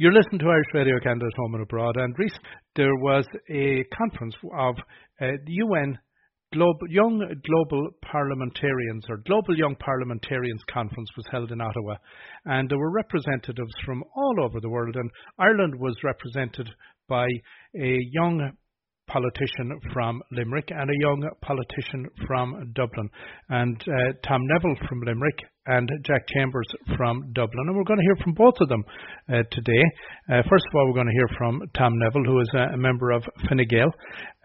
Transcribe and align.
You're 0.00 0.12
listening 0.12 0.38
to 0.38 0.46
Irish 0.46 0.68
Radio 0.74 0.94
Canada 1.02 1.26
Home 1.38 1.54
and 1.54 1.62
Abroad, 1.64 1.96
and 1.96 2.14
recently 2.16 2.48
there 2.76 2.94
was 2.94 3.26
a 3.50 3.82
conference 3.98 4.36
of 4.56 4.76
uh, 5.20 5.26
the 5.44 5.54
UN 5.66 5.98
Global, 6.54 6.86
Young 6.88 7.18
Global 7.18 7.88
Parliamentarians 8.00 9.06
or 9.10 9.16
Global 9.26 9.58
Young 9.58 9.74
Parliamentarians 9.74 10.62
Conference 10.72 11.08
was 11.16 11.26
held 11.32 11.50
in 11.50 11.60
Ottawa, 11.60 11.96
and 12.44 12.70
there 12.70 12.78
were 12.78 12.92
representatives 12.92 13.72
from 13.84 14.04
all 14.14 14.36
over 14.44 14.60
the 14.60 14.68
world, 14.68 14.94
and 14.94 15.10
Ireland 15.36 15.74
was 15.80 15.96
represented 16.04 16.70
by 17.08 17.26
a 17.74 17.98
young 18.12 18.52
politician 19.08 19.80
from 19.92 20.22
Limerick 20.30 20.68
and 20.70 20.88
a 20.88 21.00
young 21.00 21.28
politician 21.42 22.06
from 22.24 22.72
Dublin, 22.72 23.10
and 23.48 23.82
uh, 23.82 24.12
Tom 24.22 24.42
Neville 24.46 24.76
from 24.88 25.00
Limerick 25.00 25.40
and 25.68 25.88
Jack 26.04 26.26
Chambers 26.34 26.66
from 26.96 27.32
Dublin. 27.34 27.68
And 27.68 27.76
we're 27.76 27.84
going 27.84 27.98
to 27.98 28.04
hear 28.04 28.24
from 28.24 28.32
both 28.32 28.54
of 28.60 28.68
them 28.68 28.84
uh, 29.28 29.42
today. 29.52 29.84
Uh, 30.32 30.42
first 30.48 30.64
of 30.66 30.74
all, 30.74 30.86
we're 30.86 30.94
going 30.94 31.06
to 31.06 31.12
hear 31.12 31.28
from 31.36 31.62
Tom 31.76 31.92
Neville, 31.98 32.24
who 32.24 32.40
is 32.40 32.50
a, 32.54 32.76
member 32.76 33.10
of 33.10 33.22
Fine 33.48 33.66
Gael, 33.68 33.92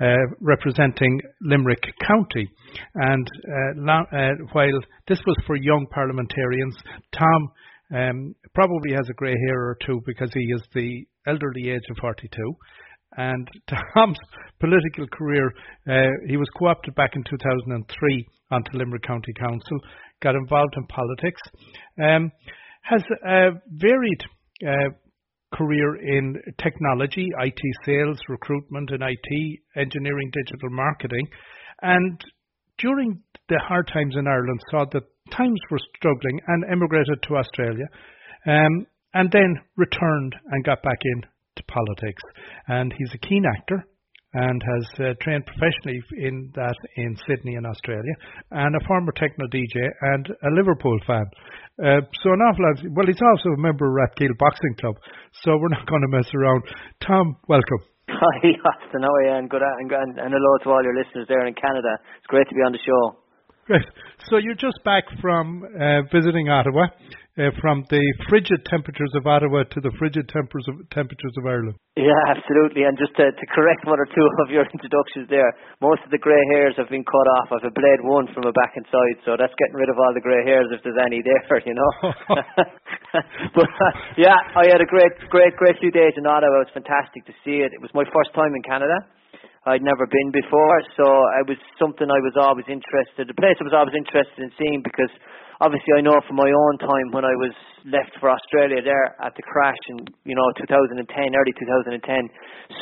uh, 0.02 0.16
representing 0.41 1.22
Limerick 1.41 1.84
County. 2.05 2.49
And 2.96 3.27
uh, 3.48 3.91
uh, 3.91 4.30
while 4.52 4.80
this 5.08 5.20
was 5.26 5.38
for 5.48 5.55
young 5.55 5.88
parliamentarians, 5.94 6.76
Tom 7.13 7.52
um, 7.96 8.35
probably 8.54 8.91
has 8.91 9.08
a 9.10 9.13
grey 9.13 9.35
hair 9.48 9.62
or 9.62 9.77
two 9.85 10.02
because 10.05 10.32
he 10.34 10.54
is 10.54 10.62
the 10.74 11.05
elderly 11.26 11.70
age 11.70 11.84
of 11.90 11.98
42. 12.02 12.55
And 13.16 13.48
Tom's 13.94 14.18
political 14.60 15.08
career, 15.08 15.52
uh, 15.88 16.10
he 16.27 16.38
was 16.38 16.48
co-opted 16.60 16.96
back 16.96 17.12
in 17.16 17.24
2003 17.24 18.27
onto 18.52 18.77
Limerick 18.77 19.04
County 19.04 19.34
Council, 19.40 19.80
got 20.23 20.36
involved 20.36 20.73
in 20.77 20.86
politics, 20.88 21.41
um, 22.02 22.32
has 22.82 23.04
a 23.26 23.50
varied 23.70 24.23
uh, 24.66 24.90
career 25.54 25.96
in 25.96 26.36
technology, 26.58 27.30
IT 27.40 27.59
sales, 27.86 28.18
recruitment 28.27 28.91
in 28.91 29.01
IT, 29.01 29.60
engineering, 29.76 30.32
digital 30.32 30.70
marketing, 30.70 31.27
and 31.82 32.20
during 32.79 33.21
the 33.49 33.60
hard 33.68 33.88
times 33.94 34.16
in 34.18 34.27
Ireland 34.27 34.60
saw 34.71 34.85
that 34.91 35.04
times 35.32 35.60
were 35.70 35.79
struggling 35.96 36.40
and 36.48 36.63
emigrated 36.71 37.21
to 37.24 37.38
Australia, 37.38 37.85
um, 38.48 38.88
and 39.13 39.32
then 39.32 39.62
returned 39.77 40.35
and 40.51 40.63
got 40.63 40.82
back 40.82 40.99
in 41.04 41.21
to 41.55 41.63
politics. 41.63 42.24
And 42.68 42.91
he's 42.98 43.13
a 43.13 43.27
keen 43.27 43.44
actor 43.46 43.85
and 44.34 44.62
has 44.62 44.85
uh, 44.99 45.13
trained 45.21 45.45
professionally 45.45 46.01
in 46.17 46.51
that 46.55 46.76
in 46.98 47.15
Sydney 47.27 47.55
in 47.55 47.65
Australia, 47.65 48.13
and 48.51 48.76
a 48.76 48.85
former 48.87 49.12
techno 49.13 49.45
DJ 49.48 49.77
and 50.13 50.27
a 50.29 50.51
Liverpool 50.57 50.98
fan. 51.05 51.26
Uh, 51.79 52.01
so 52.21 52.34
an 52.34 52.41
awful 52.41 52.65
lot. 52.65 52.77
Well, 52.93 53.07
he's 53.07 53.21
also 53.21 53.49
a 53.57 53.61
member 53.61 53.85
of 53.89 53.93
Rathkeale 53.93 54.37
Boxing 54.37 54.76
Club, 54.79 54.95
so 55.41 55.57
we're 55.57 55.73
not 55.73 55.85
going 55.85 56.01
to 56.01 56.11
mess 56.17 56.29
around. 56.34 56.63
Tom, 57.01 57.37
welcome. 57.48 57.81
Hi, 58.09 58.37
Austin. 58.61 59.01
How 59.01 59.09
are 59.09 59.26
you? 59.26 59.34
And 59.37 59.49
good 59.49 59.61
and, 59.61 59.89
and 59.91 60.34
hello 60.34 60.51
to 60.63 60.70
all 60.70 60.84
your 60.84 60.95
listeners 60.95 61.26
there 61.29 61.45
in 61.48 61.54
Canada. 61.54 61.98
It's 62.17 62.27
great 62.27 62.48
to 62.49 62.55
be 62.55 62.61
on 62.61 62.73
the 62.73 62.84
show. 62.85 63.23
Great. 63.66 63.88
So 64.28 64.38
you're 64.38 64.59
just 64.59 64.84
back 64.84 65.03
from 65.22 65.64
uh, 65.64 66.03
visiting 66.12 66.50
Ottawa 66.50 66.92
uh, 67.40 67.50
from 67.64 67.81
the 67.90 68.03
frigid 68.28 68.59
temperatures 68.68 69.09
of 69.16 69.25
Ottawa 69.25 69.64
to 69.72 69.80
the 69.80 69.90
frigid 69.97 70.28
temperatures 70.28 70.68
of, 70.68 70.84
temperatures 70.92 71.34
of 71.40 71.47
Ireland. 71.47 71.80
Yeah, 71.96 72.12
absolutely. 72.28 72.84
And 72.84 73.00
just 73.00 73.16
to, 73.18 73.31
to 73.31 73.46
correct 73.56 73.88
one 73.88 73.97
or 73.97 74.06
two 74.06 74.28
of 74.44 74.52
your 74.52 74.68
introductions 74.68 75.31
there, 75.31 75.47
most 75.80 76.03
of 76.03 76.12
the 76.12 76.19
grey 76.19 76.44
hairs 76.53 76.75
have 76.75 76.91
been 76.91 77.08
cut 77.08 77.28
off. 77.40 77.56
I've 77.56 77.66
a 77.66 77.74
blade 77.74 78.03
one 78.03 78.28
from 78.36 78.46
a 78.46 78.53
back 78.53 78.75
and 78.75 78.86
side, 78.91 79.18
so 79.24 79.40
that's 79.40 79.56
getting 79.56 79.80
rid 79.80 79.88
of 79.88 79.96
all 79.96 80.12
the 80.12 80.24
grey 80.24 80.44
hairs 80.44 80.68
if 80.75 80.84
there's 80.84 81.00
any 81.00 81.24
there, 81.24 81.58
you 81.68 81.74
know. 81.74 81.91
but 83.58 83.72
uh, 83.72 83.94
yeah, 84.19 84.38
I 84.59 84.68
had 84.68 84.84
a 84.84 84.90
great, 84.90 85.16
great, 85.31 85.56
great 85.56 85.80
few 85.80 85.91
days 85.91 86.14
in 86.19 86.28
Ottawa. 86.28 86.68
It 86.68 86.69
was 86.69 86.75
fantastic 86.75 87.24
to 87.31 87.34
see 87.47 87.64
it. 87.64 87.72
It 87.72 87.81
was 87.81 87.96
my 87.96 88.03
first 88.12 88.36
time 88.36 88.53
in 88.53 88.62
Canada. 88.62 89.00
I'd 89.64 89.80
never 89.80 90.03
been 90.03 90.30
before, 90.36 90.78
so 91.00 91.08
it 91.40 91.47
was 91.47 91.59
something 91.80 92.03
I 92.03 92.19
was 92.19 92.36
always 92.36 92.68
interested. 92.68 93.31
The 93.31 93.40
place 93.40 93.56
I 93.59 93.63
was 93.63 93.72
always 93.72 93.96
interested 93.96 94.44
in 94.44 94.51
seeing 94.59 94.84
because 94.84 95.07
obviously 95.63 95.96
I 95.96 96.03
know 96.03 96.19
from 96.28 96.35
my 96.35 96.51
own 96.51 96.75
time 96.84 97.16
when 97.16 97.24
I 97.24 97.31
was 97.40 97.56
left 97.88 98.12
for 98.19 98.28
Australia 98.28 98.84
there 98.84 99.16
at 99.23 99.31
the 99.40 99.44
crash 99.47 99.79
in 99.96 100.03
you 100.28 100.35
know 100.35 100.44
2010, 100.59 101.00
early 101.00 101.56
2010, 101.56 101.96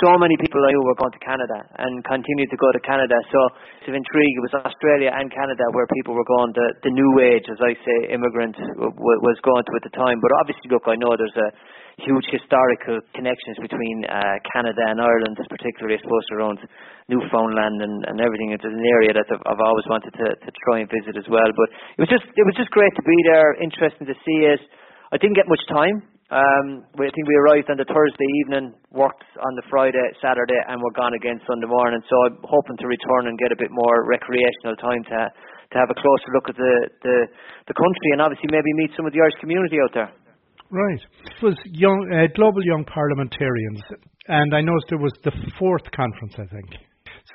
so 0.02 0.18
many 0.18 0.34
people 0.41 0.58
I 0.66 0.74
knew 0.74 0.81
were 0.81 0.97
going 0.97 1.14
to 1.14 1.22
Canada 1.22 1.62
and 1.86 2.02
continued 2.02 2.50
to 2.50 2.58
go 2.58 2.74
to 2.74 2.81
Canada. 2.81 3.14
So 3.30 3.40
it's 3.78 3.94
of 3.94 3.94
intrigue. 3.94 4.36
It 4.41 4.44
was 4.50 4.53
Australia 4.66 5.14
and 5.14 5.30
Canada 5.30 5.70
where 5.78 5.86
people 5.94 6.18
were 6.18 6.25
going. 6.25 6.50
The 6.58 6.90
the 6.90 6.94
new 6.97 7.12
age, 7.22 7.46
as 7.46 7.62
I 7.62 7.78
say, 7.78 8.09
immigrant 8.09 8.58
was 8.97 9.38
going 9.46 9.62
to 9.70 9.74
at 9.78 9.86
the 9.86 9.94
time. 9.94 10.18
But 10.18 10.34
obviously, 10.41 10.74
look, 10.74 10.90
I 10.90 10.97
know 10.97 11.14
there's 11.14 11.38
a 11.38 11.50
huge 12.06 12.28
historical 12.31 13.00
connections 13.13 13.57
between 13.62 14.06
uh, 14.06 14.38
Canada 14.53 14.84
and 14.89 15.01
Ireland, 15.01 15.38
particularly 15.50 15.97
I 15.97 16.01
suppose 16.01 16.25
around 16.34 16.59
Newfoundland 17.09 17.81
and, 17.81 17.97
and 18.09 18.17
everything. 18.22 18.51
It's 18.53 18.66
an 18.66 18.78
area 18.78 19.13
that 19.16 19.28
I've, 19.29 19.44
I've 19.45 19.63
always 19.63 19.88
wanted 19.89 20.13
to, 20.17 20.28
to 20.34 20.50
try 20.66 20.81
and 20.81 20.88
visit 20.90 21.17
as 21.17 21.28
well. 21.29 21.50
But 21.53 21.67
it 21.97 22.01
was 22.01 22.11
just 22.11 22.25
it 22.35 22.45
was 22.45 22.57
just 22.57 22.73
great 22.73 22.94
to 22.97 23.06
be 23.06 23.17
there, 23.29 23.57
interesting 23.61 24.06
to 24.09 24.17
see 24.25 24.40
it. 24.50 24.61
I 25.11 25.17
didn't 25.17 25.38
get 25.38 25.50
much 25.50 25.63
time. 25.69 26.06
Um, 26.31 26.88
I 26.95 27.11
think 27.11 27.28
we 27.28 27.35
arrived 27.44 27.67
on 27.67 27.75
the 27.75 27.84
Thursday 27.84 28.29
evening, 28.40 28.72
worked 28.95 29.28
on 29.35 29.51
the 29.59 29.67
Friday, 29.67 30.00
Saturday, 30.23 30.56
and 30.72 30.79
we're 30.79 30.95
gone 30.95 31.11
again 31.11 31.44
Sunday 31.44 31.67
morning. 31.67 32.00
So 32.07 32.16
I'm 32.23 32.40
hoping 32.47 32.79
to 32.79 32.88
return 32.88 33.28
and 33.28 33.35
get 33.35 33.51
a 33.51 33.59
bit 33.59 33.67
more 33.67 34.07
recreational 34.07 34.79
time 34.79 35.03
to 35.11 35.19
to 35.28 35.75
have 35.79 35.91
a 35.91 35.95
closer 36.00 36.29
look 36.35 36.47
at 36.47 36.56
the 36.56 36.75
the, 37.03 37.17
the 37.67 37.75
country 37.75 38.09
and 38.16 38.23
obviously 38.23 38.47
maybe 38.47 38.72
meet 38.79 38.95
some 38.95 39.03
of 39.03 39.11
the 39.11 39.19
Irish 39.19 39.35
community 39.44 39.75
out 39.84 39.91
there. 39.91 40.11
Right. 40.72 41.02
It 41.26 41.44
was 41.44 41.58
young, 41.66 42.00
uh, 42.16 42.32
Global 42.34 42.64
Young 42.64 42.86
Parliamentarians, 42.86 43.82
and 44.28 44.56
I 44.56 44.62
noticed 44.62 44.88
there 44.88 44.98
was 44.98 45.14
the 45.24 45.36
fourth 45.59 45.84
conference, 45.92 46.34
I 46.40 46.48
think. 46.48 46.80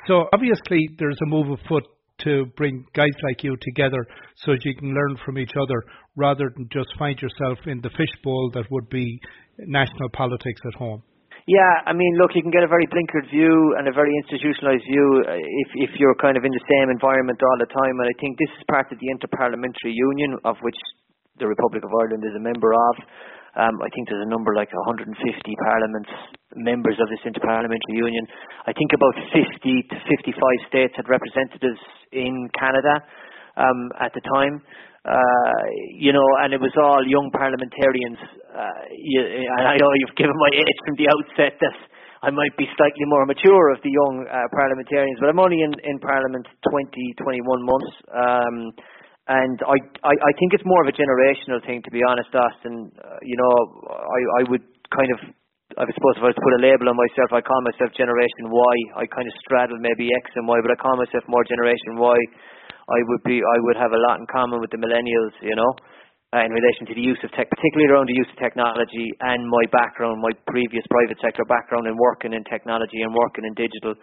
So 0.09 0.25
obviously 0.33 0.89
there's 0.99 1.19
a 1.23 1.29
move 1.29 1.53
afoot 1.53 1.85
to 2.25 2.47
bring 2.57 2.87
guys 2.95 3.13
like 3.29 3.45
you 3.45 3.55
together 3.61 4.07
so 4.41 4.53
that 4.53 4.65
you 4.65 4.75
can 4.75 4.95
learn 4.95 5.21
from 5.25 5.37
each 5.37 5.53
other 5.53 5.85
rather 6.17 6.49
than 6.57 6.67
just 6.73 6.89
find 6.99 7.21
yourself 7.21 7.59
in 7.67 7.81
the 7.83 7.91
fishbowl 7.91 8.51
that 8.55 8.65
would 8.71 8.89
be 8.89 9.21
national 9.69 10.09
politics 10.17 10.61
at 10.73 10.75
home. 10.79 11.03
Yeah, 11.47 11.87
I 11.87 11.93
mean, 11.93 12.19
look, 12.19 12.35
you 12.35 12.43
can 12.43 12.51
get 12.51 12.65
a 12.65 12.73
very 12.73 12.89
blinkered 12.91 13.31
view 13.31 13.77
and 13.79 13.87
a 13.87 13.95
very 13.95 14.11
institutionalised 14.19 14.83
view 14.83 15.07
uh, 15.29 15.39
if 15.39 15.69
if 15.87 15.91
you're 15.95 16.19
kind 16.19 16.35
of 16.35 16.43
in 16.43 16.51
the 16.51 16.65
same 16.67 16.91
environment 16.91 17.39
all 17.39 17.59
the 17.63 17.71
time. 17.71 17.95
And 18.03 18.09
I 18.11 18.17
think 18.19 18.35
this 18.35 18.51
is 18.59 18.65
part 18.67 18.91
of 18.91 18.99
the 18.99 19.07
Interparliamentary 19.15 19.95
Union, 19.95 20.43
of 20.43 20.57
which 20.67 20.75
the 21.39 21.49
Republic 21.49 21.85
of 21.85 21.93
Ireland 21.93 22.25
is 22.25 22.37
a 22.37 22.43
member 22.43 22.73
of. 22.73 22.95
Um, 23.57 23.73
I 23.81 23.89
think 23.97 24.13
there's 24.13 24.27
a 24.27 24.29
number 24.29 24.53
like 24.53 24.69
150 24.69 25.17
parliaments 25.65 26.13
members 26.57 26.97
of 27.01 27.09
this 27.09 27.21
interparliamentary 27.25 27.97
union. 27.97 28.25
I 28.69 28.73
think 28.73 28.93
about 28.93 29.17
50 29.33 29.41
to 29.65 29.97
55 29.97 30.69
states 30.69 30.93
had 30.97 31.09
representatives 31.09 31.81
in 32.13 32.49
Canada 32.57 33.01
um, 33.57 33.93
at 34.01 34.13
the 34.13 34.21
time. 34.25 34.61
Uh, 35.07 35.63
you 35.95 36.13
know, 36.13 36.27
and 36.43 36.53
it 36.53 36.61
was 36.61 36.75
all 36.77 37.01
young 37.07 37.31
parliamentarians. 37.31 38.19
Uh, 38.51 38.81
you, 38.93 39.23
and 39.23 39.65
I 39.69 39.77
know 39.79 39.89
you've 40.03 40.19
given 40.19 40.35
my 40.35 40.53
age 40.53 40.79
from 40.85 40.97
the 40.99 41.07
outset 41.09 41.55
that 41.63 41.77
I 42.27 42.35
might 42.35 42.57
be 42.59 42.67
slightly 42.75 43.07
more 43.07 43.25
mature 43.25 43.71
of 43.71 43.79
the 43.87 43.93
young 43.93 44.27
uh, 44.27 44.51
parliamentarians, 44.51 45.21
but 45.23 45.31
I'm 45.31 45.39
only 45.39 45.63
in, 45.63 45.71
in 45.85 45.97
Parliament 46.03 46.45
20, 46.69 46.91
21 47.23 47.63
months. 47.63 47.93
Um, 48.11 48.57
and 49.27 49.59
I, 49.67 49.77
I 50.07 50.15
I 50.15 50.33
think 50.39 50.55
it's 50.55 50.67
more 50.67 50.83
of 50.83 50.89
a 50.89 50.95
generational 50.95 51.59
thing 51.67 51.83
to 51.83 51.91
be 51.91 52.03
honest, 52.07 52.31
Austin. 52.35 52.91
Uh, 52.95 53.19
you 53.23 53.37
know, 53.37 53.53
I 53.91 54.21
I 54.41 54.43
would 54.51 54.65
kind 54.95 55.11
of 55.11 55.19
I 55.77 55.85
suppose 55.91 56.15
if 56.17 56.23
I 56.23 56.31
was 56.31 56.39
to 56.39 56.45
put 56.47 56.59
a 56.59 56.63
label 56.63 56.87
on 56.89 56.97
myself, 56.97 57.35
I 57.35 57.43
call 57.43 57.59
myself 57.67 57.91
Generation 57.99 58.49
Y. 58.49 58.75
I 59.03 59.05
kind 59.11 59.27
of 59.27 59.35
straddle 59.43 59.79
maybe 59.83 60.09
X 60.15 60.31
and 60.39 60.47
Y, 60.47 60.59
but 60.63 60.71
I 60.71 60.79
call 60.79 60.95
myself 60.95 61.27
more 61.27 61.43
Generation 61.43 61.99
Y. 61.99 62.19
I 62.87 62.99
would 63.03 63.23
be 63.27 63.43
I 63.43 63.59
would 63.67 63.77
have 63.77 63.91
a 63.91 64.01
lot 64.11 64.23
in 64.23 64.27
common 64.31 64.63
with 64.63 64.71
the 64.71 64.79
millennials, 64.79 65.35
you 65.43 65.59
know 65.59 65.75
uh, 66.35 66.43
in 66.43 66.51
relation 66.51 66.91
to 66.91 66.95
the 66.99 67.07
use 67.07 67.21
of 67.23 67.31
tech, 67.39 67.47
particularly 67.47 67.87
around 67.87 68.11
the 68.11 68.19
use 68.19 68.27
of 68.27 68.39
technology 68.43 69.15
and 69.23 69.47
my 69.47 69.63
background, 69.71 70.19
my 70.19 70.35
previous 70.51 70.83
private 70.91 71.15
sector 71.23 71.47
background 71.47 71.87
in 71.87 71.95
working 71.95 72.35
in 72.35 72.43
technology 72.51 73.07
and 73.07 73.15
working 73.15 73.47
in 73.47 73.55
digital. 73.55 73.95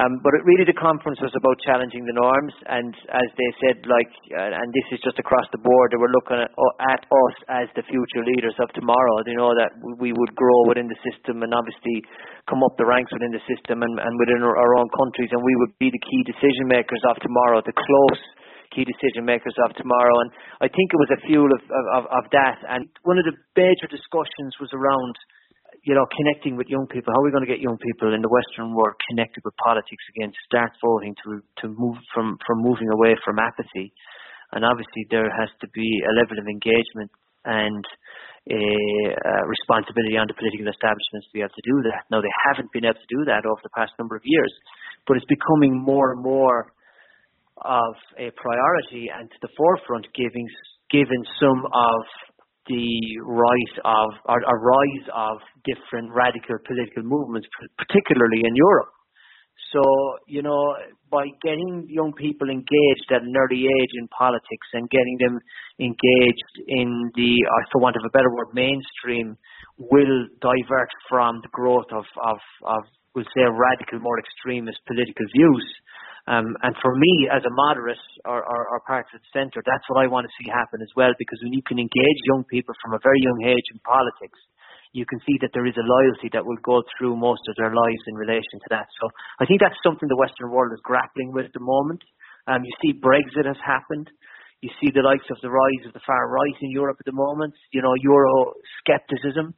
Um, 0.00 0.16
but 0.24 0.32
it 0.32 0.48
really 0.48 0.64
the 0.64 0.78
conference 0.80 1.20
was 1.20 1.34
about 1.36 1.60
challenging 1.60 2.08
the 2.08 2.16
norms, 2.16 2.54
and 2.72 2.96
as 3.12 3.28
they 3.36 3.50
said, 3.60 3.84
like, 3.84 4.08
uh, 4.32 4.48
and 4.48 4.72
this 4.72 4.88
is 4.96 5.04
just 5.04 5.20
across 5.20 5.44
the 5.52 5.60
board, 5.60 5.92
they 5.92 6.00
were 6.00 6.14
looking 6.14 6.40
at, 6.40 6.48
uh, 6.56 6.74
at 6.88 7.02
us 7.04 7.36
as 7.52 7.66
the 7.76 7.84
future 7.84 8.24
leaders 8.24 8.56
of 8.64 8.72
tomorrow. 8.72 9.20
They 9.28 9.36
know 9.36 9.52
that 9.52 9.76
we 10.00 10.16
would 10.16 10.32
grow 10.38 10.72
within 10.72 10.88
the 10.88 10.96
system 11.04 11.44
and 11.44 11.52
obviously 11.52 12.00
come 12.48 12.64
up 12.64 12.80
the 12.80 12.88
ranks 12.88 13.12
within 13.12 13.34
the 13.34 13.44
system 13.44 13.84
and, 13.84 13.92
and 14.00 14.14
within 14.16 14.40
our, 14.40 14.56
our 14.56 14.72
own 14.80 14.88
countries, 14.96 15.28
and 15.36 15.44
we 15.44 15.52
would 15.60 15.76
be 15.76 15.92
the 15.92 16.00
key 16.00 16.22
decision 16.24 16.64
makers 16.64 17.04
of 17.12 17.20
tomorrow, 17.20 17.60
the 17.60 17.76
close 17.76 18.22
key 18.78 18.86
decision 18.86 19.26
makers 19.26 19.58
of 19.66 19.74
tomorrow. 19.74 20.14
And 20.22 20.30
I 20.62 20.70
think 20.70 20.94
it 20.94 21.02
was 21.02 21.10
a 21.18 21.20
fuel 21.26 21.50
of, 21.50 21.62
of, 21.98 22.04
of 22.14 22.24
that. 22.30 22.62
And 22.70 22.86
one 23.02 23.18
of 23.18 23.26
the 23.26 23.34
major 23.58 23.90
discussions 23.90 24.54
was 24.62 24.70
around, 24.70 25.18
you 25.82 25.98
know, 25.98 26.06
connecting 26.14 26.54
with 26.54 26.70
young 26.70 26.86
people. 26.86 27.10
How 27.10 27.18
are 27.18 27.26
we 27.26 27.34
going 27.34 27.42
to 27.42 27.50
get 27.50 27.58
young 27.58 27.82
people 27.82 28.14
in 28.14 28.22
the 28.22 28.30
Western 28.30 28.70
world 28.78 28.94
connected 29.10 29.42
with 29.42 29.58
politics 29.58 30.04
again, 30.14 30.30
to 30.30 30.42
start 30.46 30.70
voting, 30.78 31.18
to 31.26 31.42
to 31.66 31.74
move 31.74 31.98
from 32.14 32.38
from 32.46 32.62
moving 32.62 32.86
away 32.94 33.18
from 33.26 33.42
apathy. 33.42 33.90
And 34.54 34.62
obviously, 34.64 35.10
there 35.10 35.28
has 35.28 35.50
to 35.60 35.68
be 35.74 35.88
a 36.06 36.14
level 36.14 36.38
of 36.38 36.46
engagement 36.46 37.10
and 37.44 37.84
a 38.48 38.64
uh, 39.12 39.44
responsibility 39.44 40.16
on 40.16 40.24
the 40.24 40.32
political 40.32 40.64
establishments 40.72 41.28
to 41.28 41.36
be 41.36 41.44
able 41.44 41.52
to 41.52 41.68
do 41.68 41.84
that. 41.84 42.08
Now 42.08 42.24
they 42.24 42.32
haven't 42.48 42.72
been 42.72 42.88
able 42.88 42.96
to 42.96 43.12
do 43.12 43.28
that 43.28 43.44
over 43.44 43.60
the 43.60 43.74
past 43.76 43.92
number 44.00 44.16
of 44.16 44.24
years, 44.24 44.52
but 45.04 45.20
it's 45.20 45.28
becoming 45.28 45.76
more 45.76 46.16
and 46.16 46.22
more 46.24 46.72
of 47.64 47.94
a 48.18 48.30
priority 48.36 49.10
and 49.12 49.30
to 49.30 49.38
the 49.42 49.48
forefront, 49.56 50.06
giving 50.14 50.46
given 50.90 51.20
some 51.38 51.64
of 51.66 52.02
the 52.66 52.88
rise 53.24 53.76
of 53.84 54.08
or, 54.28 54.40
or 54.44 54.56
rise 54.60 55.06
of 55.14 55.38
different 55.64 56.12
radical 56.12 56.56
political 56.66 57.02
movements, 57.02 57.48
particularly 57.76 58.40
in 58.44 58.54
Europe. 58.54 58.92
So, 59.72 59.82
you 60.26 60.40
know, 60.40 60.76
by 61.10 61.26
getting 61.42 61.84
young 61.90 62.14
people 62.16 62.48
engaged 62.48 63.08
at 63.12 63.20
an 63.20 63.34
early 63.36 63.68
age 63.68 63.92
in 64.00 64.08
politics 64.16 64.68
and 64.72 64.88
getting 64.88 65.18
them 65.20 65.38
engaged 65.80 66.54
in 66.68 67.10
the, 67.14 67.44
or 67.44 67.60
for 67.72 67.80
want 67.82 67.96
of 67.96 68.02
a 68.06 68.12
better 68.16 68.32
word, 68.32 68.48
mainstream, 68.54 69.36
will 69.76 70.26
divert 70.40 70.88
from 71.08 71.40
the 71.42 71.52
growth 71.52 71.90
of, 71.92 72.04
of, 72.24 72.38
of 72.64 72.82
we'll 73.14 73.28
say, 73.36 73.44
radical, 73.44 74.00
more 74.00 74.18
extremist 74.18 74.78
political 74.86 75.26
views. 75.36 75.66
Um, 76.28 76.52
and 76.60 76.76
for 76.84 76.92
me, 76.92 77.24
as 77.32 77.40
a 77.48 77.52
moderate 77.56 78.04
or, 78.28 78.44
or, 78.44 78.60
or 78.68 78.84
part 78.84 79.08
of 79.08 79.16
the 79.16 79.32
centre, 79.32 79.64
that's 79.64 79.88
what 79.88 80.04
I 80.04 80.12
want 80.12 80.28
to 80.28 80.36
see 80.36 80.52
happen 80.52 80.84
as 80.84 80.92
well, 80.92 81.16
because 81.16 81.40
when 81.40 81.56
you 81.56 81.64
can 81.64 81.80
engage 81.80 82.20
young 82.28 82.44
people 82.52 82.76
from 82.84 82.92
a 82.92 83.00
very 83.00 83.16
young 83.24 83.48
age 83.48 83.64
in 83.72 83.80
politics, 83.80 84.36
you 84.92 85.08
can 85.08 85.20
see 85.24 85.40
that 85.40 85.56
there 85.56 85.64
is 85.64 85.76
a 85.80 85.88
loyalty 85.88 86.28
that 86.36 86.44
will 86.44 86.60
go 86.60 86.84
through 86.96 87.16
most 87.16 87.40
of 87.48 87.56
their 87.56 87.72
lives 87.72 88.04
in 88.12 88.16
relation 88.16 88.60
to 88.60 88.68
that. 88.76 88.88
So 89.00 89.08
I 89.40 89.48
think 89.48 89.64
that's 89.64 89.80
something 89.80 90.08
the 90.08 90.20
Western 90.20 90.52
world 90.52 90.72
is 90.76 90.84
grappling 90.84 91.32
with 91.32 91.48
at 91.48 91.56
the 91.56 91.64
moment. 91.64 92.04
Um, 92.44 92.60
you 92.60 92.72
see 92.84 93.00
Brexit 93.00 93.48
has 93.48 93.60
happened. 93.64 94.08
You 94.60 94.68
see 94.80 94.90
the 94.92 95.06
likes 95.06 95.28
of 95.30 95.38
the 95.40 95.52
rise 95.52 95.84
of 95.86 95.92
the 95.96 96.04
far 96.04 96.28
right 96.28 96.56
in 96.60 96.72
Europe 96.72 96.96
at 97.00 97.06
the 97.06 97.16
moment, 97.16 97.54
you 97.72 97.80
know, 97.80 97.94
Euro 97.94 98.52
skepticism. 98.82 99.54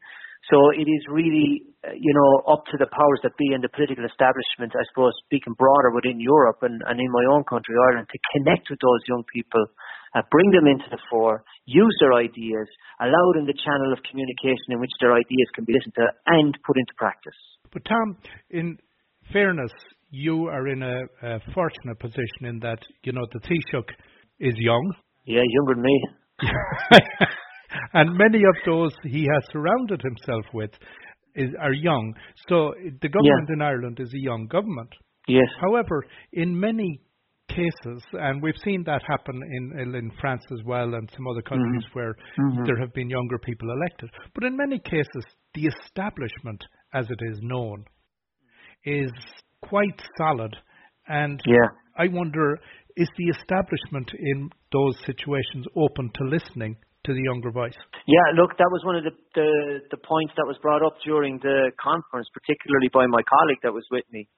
So 0.49 0.73
it 0.73 0.89
is 0.89 1.03
really, 1.13 1.69
uh, 1.85 1.93
you 1.93 2.13
know, 2.17 2.31
up 2.49 2.65
to 2.73 2.81
the 2.81 2.89
powers 2.89 3.21
that 3.23 3.37
be 3.37 3.53
and 3.53 3.61
the 3.61 3.69
political 3.69 4.09
establishment, 4.09 4.73
I 4.73 4.85
suppose, 4.89 5.13
speaking 5.29 5.53
broader 5.53 5.93
within 5.93 6.17
Europe 6.17 6.65
and, 6.65 6.81
and 6.89 6.97
in 6.97 7.11
my 7.13 7.25
own 7.29 7.45
country, 7.45 7.77
Ireland, 7.77 8.09
to 8.09 8.19
connect 8.33 8.73
with 8.73 8.81
those 8.81 9.05
young 9.05 9.23
people, 9.29 9.61
uh, 10.17 10.25
bring 10.33 10.49
them 10.51 10.67
into 10.67 10.89
the 10.89 10.99
fore, 11.13 11.45
use 11.67 11.93
their 12.01 12.17
ideas, 12.17 12.67
allow 13.05 13.27
them 13.37 13.45
the 13.45 13.59
channel 13.61 13.93
of 13.93 14.01
communication 14.09 14.73
in 14.73 14.81
which 14.81 14.95
their 15.01 15.13
ideas 15.13 15.49
can 15.55 15.69
be 15.69 15.77
listened 15.77 15.95
to 16.01 16.09
and 16.33 16.57
put 16.65 16.81
into 16.81 16.95
practice. 16.97 17.37
But 17.69 17.85
Tom, 17.85 18.17
in 18.49 18.79
fairness, 19.33 19.73
you 20.11 20.49
are 20.49 20.67
in 20.69 20.83
a, 20.83 21.05
a 21.23 21.41
fortunate 21.55 22.01
position 22.01 22.49
in 22.49 22.59
that, 22.61 22.81
you 23.05 23.13
know, 23.13 23.27
the 23.33 23.41
Taoiseach 23.45 23.93
is 24.41 24.55
young. 24.57 24.95
Yeah, 25.27 25.45
younger 25.47 25.75
than 25.75 25.85
me. 25.85 25.97
and 27.93 28.17
many 28.17 28.39
of 28.39 28.57
those 28.67 28.93
he 29.05 29.27
has 29.33 29.43
surrounded 29.53 30.03
himself 30.03 30.45
with 30.53 30.71
is, 31.35 31.51
are 31.61 31.73
young. 31.73 32.15
So 32.49 32.75
the 32.81 33.09
government 33.09 33.49
yeah. 33.49 33.55
in 33.55 33.63
Ireland 33.63 33.99
is 34.01 34.13
a 34.15 34.19
young 34.19 34.47
government. 34.47 34.91
Yes. 35.29 35.47
However, 35.61 36.05
in 36.33 36.59
many 36.59 37.01
cases, 37.49 38.03
and 38.13 38.43
we've 38.43 38.59
seen 38.65 38.85
that 38.85 39.03
happen 39.07 39.35
in 39.35 39.95
in 39.95 40.11
France 40.21 40.43
as 40.53 40.61
well, 40.65 40.95
and 40.95 41.11
some 41.15 41.27
other 41.27 41.43
countries 41.43 41.85
mm-hmm. 41.85 41.99
where 41.99 42.15
mm-hmm. 42.39 42.65
there 42.65 42.79
have 42.79 42.93
been 42.95 43.11
younger 43.11 43.39
people 43.39 43.71
elected. 43.71 44.11
But 44.35 44.45
in 44.45 44.57
many 44.57 44.79
cases, 44.79 45.25
the 45.55 45.67
establishment, 45.67 46.63
as 46.95 47.07
it 47.11 47.19
is 47.33 47.39
known, 47.43 47.85
is 48.85 49.11
quite 49.63 50.01
solid. 50.17 50.57
And 51.09 51.41
yeah. 51.47 51.69
I 51.99 52.07
wonder, 52.09 52.59
is 52.97 53.09
the 53.17 53.29
establishment 53.39 54.13
in 54.19 54.51
those 54.73 54.97
situations 55.05 55.67
open 55.77 56.11
to 56.15 56.25
listening 56.25 56.77
to 57.09 57.17
the 57.17 57.25
younger 57.25 57.51
voice. 57.51 57.77
Yeah, 58.05 58.37
look, 58.37 58.53
that 58.61 58.69
was 58.69 58.85
one 58.85 58.97
of 58.97 59.05
the, 59.05 59.15
the, 59.33 59.51
the 59.89 60.01
points 60.05 60.37
that 60.37 60.45
was 60.45 60.61
brought 60.61 60.85
up 60.85 61.01
during 61.01 61.41
the 61.41 61.73
conference, 61.81 62.29
particularly 62.37 62.93
by 62.93 63.09
my 63.09 63.25
colleague 63.25 63.63
that 63.65 63.73
was 63.73 63.87
with 63.89 64.05
me, 64.13 64.29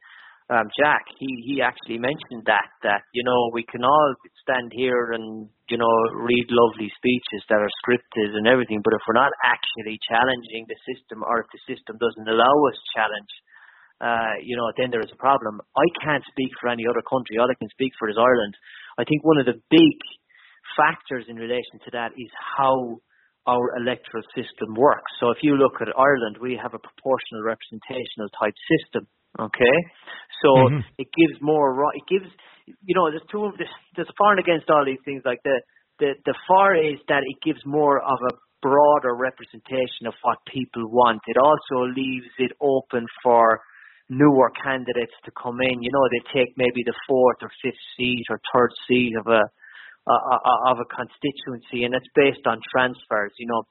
um, 0.50 0.70
Jack. 0.78 1.06
He 1.18 1.42
he 1.42 1.54
actually 1.62 1.98
mentioned 1.98 2.46
that 2.46 2.70
that 2.82 3.02
you 3.14 3.22
know 3.24 3.50
we 3.54 3.64
can 3.66 3.82
all 3.82 4.14
stand 4.42 4.70
here 4.74 5.14
and 5.14 5.48
you 5.70 5.78
know 5.78 5.94
read 6.18 6.46
lovely 6.50 6.90
speeches 6.98 7.42
that 7.48 7.62
are 7.62 7.72
scripted 7.82 8.36
and 8.36 8.46
everything, 8.46 8.82
but 8.84 8.94
if 8.94 9.02
we're 9.06 9.18
not 9.18 9.32
actually 9.42 9.98
challenging 10.06 10.66
the 10.68 10.78
system, 10.86 11.22
or 11.22 11.42
if 11.42 11.48
the 11.54 11.62
system 11.66 11.98
doesn't 11.98 12.28
allow 12.30 12.54
us 12.70 12.78
challenge. 12.94 13.32
Uh, 14.02 14.34
you 14.42 14.58
know, 14.58 14.66
then 14.74 14.90
there 14.90 14.98
is 14.98 15.14
a 15.14 15.22
problem. 15.22 15.62
I 15.78 15.86
can't 16.02 16.26
speak 16.26 16.50
for 16.58 16.66
any 16.66 16.90
other 16.90 17.06
country. 17.06 17.38
All 17.38 17.46
I 17.46 17.54
can 17.54 17.70
speak 17.70 17.94
for 18.02 18.10
is 18.10 18.18
Ireland. 18.18 18.58
I 18.98 19.06
think 19.06 19.22
one 19.22 19.38
of 19.38 19.46
the 19.46 19.62
big 19.70 19.94
factors 20.76 21.26
in 21.28 21.36
relation 21.36 21.80
to 21.84 21.90
that 21.92 22.12
is 22.16 22.30
how 22.56 22.98
our 23.46 23.76
electoral 23.76 24.22
system 24.34 24.74
works. 24.76 25.10
So 25.18 25.30
if 25.30 25.38
you 25.42 25.56
look 25.56 25.80
at 25.80 25.88
Ireland, 25.96 26.38
we 26.40 26.58
have 26.62 26.74
a 26.74 26.78
proportional 26.78 27.42
representational 27.42 28.30
type 28.38 28.54
system. 28.70 29.06
Okay, 29.40 29.76
so 30.44 30.48
mm-hmm. 30.68 30.80
it 30.98 31.08
gives 31.16 31.40
more. 31.40 31.72
It 31.96 32.04
gives 32.06 32.28
you 32.84 32.94
know 32.94 33.10
there's 33.10 33.26
two 33.32 33.46
of 33.46 33.56
this. 33.56 33.72
There's 33.96 34.10
far 34.18 34.36
and 34.36 34.40
against 34.40 34.68
all 34.68 34.84
these 34.84 35.00
things. 35.04 35.22
Like 35.24 35.40
the 35.42 35.58
the 35.98 36.12
the 36.26 36.36
far 36.46 36.76
is 36.76 37.00
that 37.08 37.24
it 37.24 37.40
gives 37.42 37.64
more 37.64 37.98
of 37.98 38.18
a 38.28 38.36
broader 38.60 39.16
representation 39.16 40.06
of 40.06 40.14
what 40.22 40.38
people 40.46 40.84
want. 40.86 41.20
It 41.26 41.36
also 41.40 41.88
leaves 41.88 42.28
it 42.38 42.52
open 42.60 43.06
for 43.24 43.60
newer 44.08 44.52
candidates 44.62 45.16
to 45.24 45.32
come 45.32 45.58
in. 45.64 45.82
You 45.82 45.90
know, 45.90 46.04
they 46.12 46.40
take 46.40 46.52
maybe 46.56 46.84
the 46.84 46.94
fourth 47.08 47.40
or 47.42 47.50
fifth 47.64 47.80
seat 47.96 48.24
or 48.28 48.38
third 48.52 48.70
seat 48.86 49.14
of 49.18 49.26
a 49.26 49.42
uh, 50.06 50.70
of 50.70 50.78
a 50.78 50.88
constituency, 50.90 51.84
and 51.84 51.94
it's 51.94 52.08
based 52.14 52.46
on 52.46 52.58
transfers. 52.70 53.32
You 53.38 53.46
know, 53.46 53.62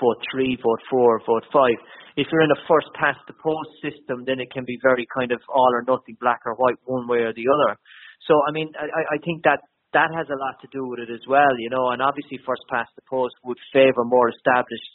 vote 0.00 0.20
three, 0.30 0.58
vote 0.62 0.82
four, 0.90 1.20
vote 1.26 1.46
five. 1.52 1.78
If 2.16 2.28
you're 2.30 2.46
in 2.46 2.54
a 2.54 2.62
first 2.68 2.88
past 2.94 3.18
the 3.26 3.34
post 3.42 3.70
system, 3.82 4.22
then 4.26 4.38
it 4.38 4.50
can 4.54 4.64
be 4.66 4.78
very 4.82 5.06
kind 5.10 5.32
of 5.32 5.40
all 5.50 5.70
or 5.74 5.82
nothing, 5.82 6.16
black 6.20 6.40
or 6.46 6.54
white, 6.54 6.78
one 6.84 7.08
way 7.08 7.26
or 7.26 7.34
the 7.34 7.46
other. 7.50 7.74
So, 8.26 8.38
I 8.46 8.52
mean, 8.52 8.70
I, 8.78 9.16
I 9.16 9.18
think 9.18 9.42
that 9.42 9.58
that 9.94 10.10
has 10.14 10.26
a 10.30 10.38
lot 10.38 10.58
to 10.62 10.68
do 10.74 10.86
with 10.86 11.00
it 11.06 11.10
as 11.10 11.22
well, 11.30 11.54
you 11.58 11.70
know, 11.70 11.90
and 11.90 12.02
obviously 12.02 12.38
first 12.42 12.62
past 12.70 12.90
the 12.98 13.06
post 13.08 13.34
would 13.46 13.58
favour 13.72 14.02
more 14.04 14.28
established 14.28 14.94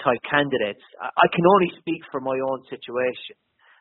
type 0.00 0.20
candidates. 0.24 0.80
I 1.00 1.28
can 1.28 1.44
only 1.44 1.70
speak 1.76 2.00
for 2.08 2.20
my 2.20 2.36
own 2.40 2.64
situation. 2.72 3.36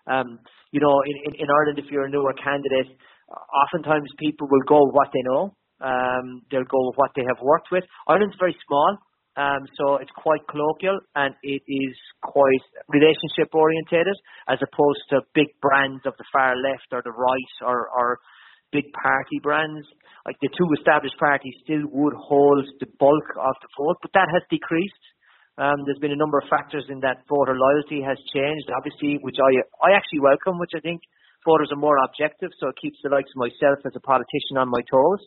Um, 0.08 0.40
you 0.72 0.84
know, 0.84 1.00
in, 1.08 1.16
in, 1.32 1.34
in 1.44 1.48
Ireland, 1.48 1.80
if 1.80 1.88
you're 1.92 2.06
a 2.06 2.12
newer 2.12 2.36
candidate, 2.36 2.92
oftentimes 3.32 4.12
people 4.20 4.48
will 4.52 4.68
go 4.68 4.84
what 4.92 5.10
they 5.16 5.24
know. 5.24 5.56
Um, 5.80 6.44
they'll 6.52 6.68
go 6.68 6.92
with 6.92 6.98
what 6.98 7.12
they 7.16 7.24
have 7.28 7.40
worked 7.42 7.72
with. 7.72 7.84
Ireland's 8.08 8.36
very 8.40 8.56
small, 8.68 8.98
um, 9.40 9.64
so 9.80 9.96
it's 10.04 10.12
quite 10.20 10.44
colloquial 10.52 11.00
and 11.16 11.32
it 11.44 11.64
is 11.64 11.96
quite 12.22 12.66
relationship 12.92 13.48
orientated 13.56 14.18
as 14.52 14.60
opposed 14.60 15.00
to 15.16 15.24
big 15.34 15.48
brands 15.62 16.04
of 16.04 16.12
the 16.20 16.28
far 16.34 16.60
left 16.60 16.92
or 16.92 17.00
the 17.00 17.16
right 17.16 17.54
or, 17.64 17.88
or 17.88 18.20
big 18.76 18.92
party 18.92 19.40
brands. 19.40 19.88
Like 20.26 20.36
the 20.42 20.52
two 20.52 20.68
established 20.76 21.16
parties 21.18 21.56
still 21.64 21.88
would 21.88 22.18
hold 22.20 22.68
the 22.84 22.92
bulk 23.00 23.28
of 23.40 23.56
the 23.64 23.72
vote, 23.80 23.98
but 24.02 24.12
that 24.14 24.28
has 24.34 24.44
decreased. 24.52 25.06
Um, 25.56 25.88
there's 25.88 26.04
been 26.04 26.16
a 26.16 26.20
number 26.20 26.40
of 26.40 26.52
factors 26.52 26.88
in 26.92 27.00
that 27.04 27.24
voter 27.28 27.56
loyalty 27.56 28.04
has 28.04 28.20
changed, 28.36 28.68
obviously, 28.76 29.20
which 29.24 29.40
I 29.40 29.60
I 29.84 29.96
actually 29.96 30.24
welcome, 30.24 30.60
which 30.60 30.76
I 30.76 30.80
think 30.80 31.00
voters 31.48 31.72
are 31.72 31.80
more 31.80 32.00
objective, 32.04 32.52
so 32.60 32.72
it 32.72 32.80
keeps 32.80 33.00
the 33.04 33.12
likes 33.12 33.32
of 33.36 33.44
myself 33.44 33.80
as 33.88 33.96
a 33.96 34.04
politician 34.04 34.60
on 34.60 34.68
my 34.68 34.80
toes. 34.88 35.24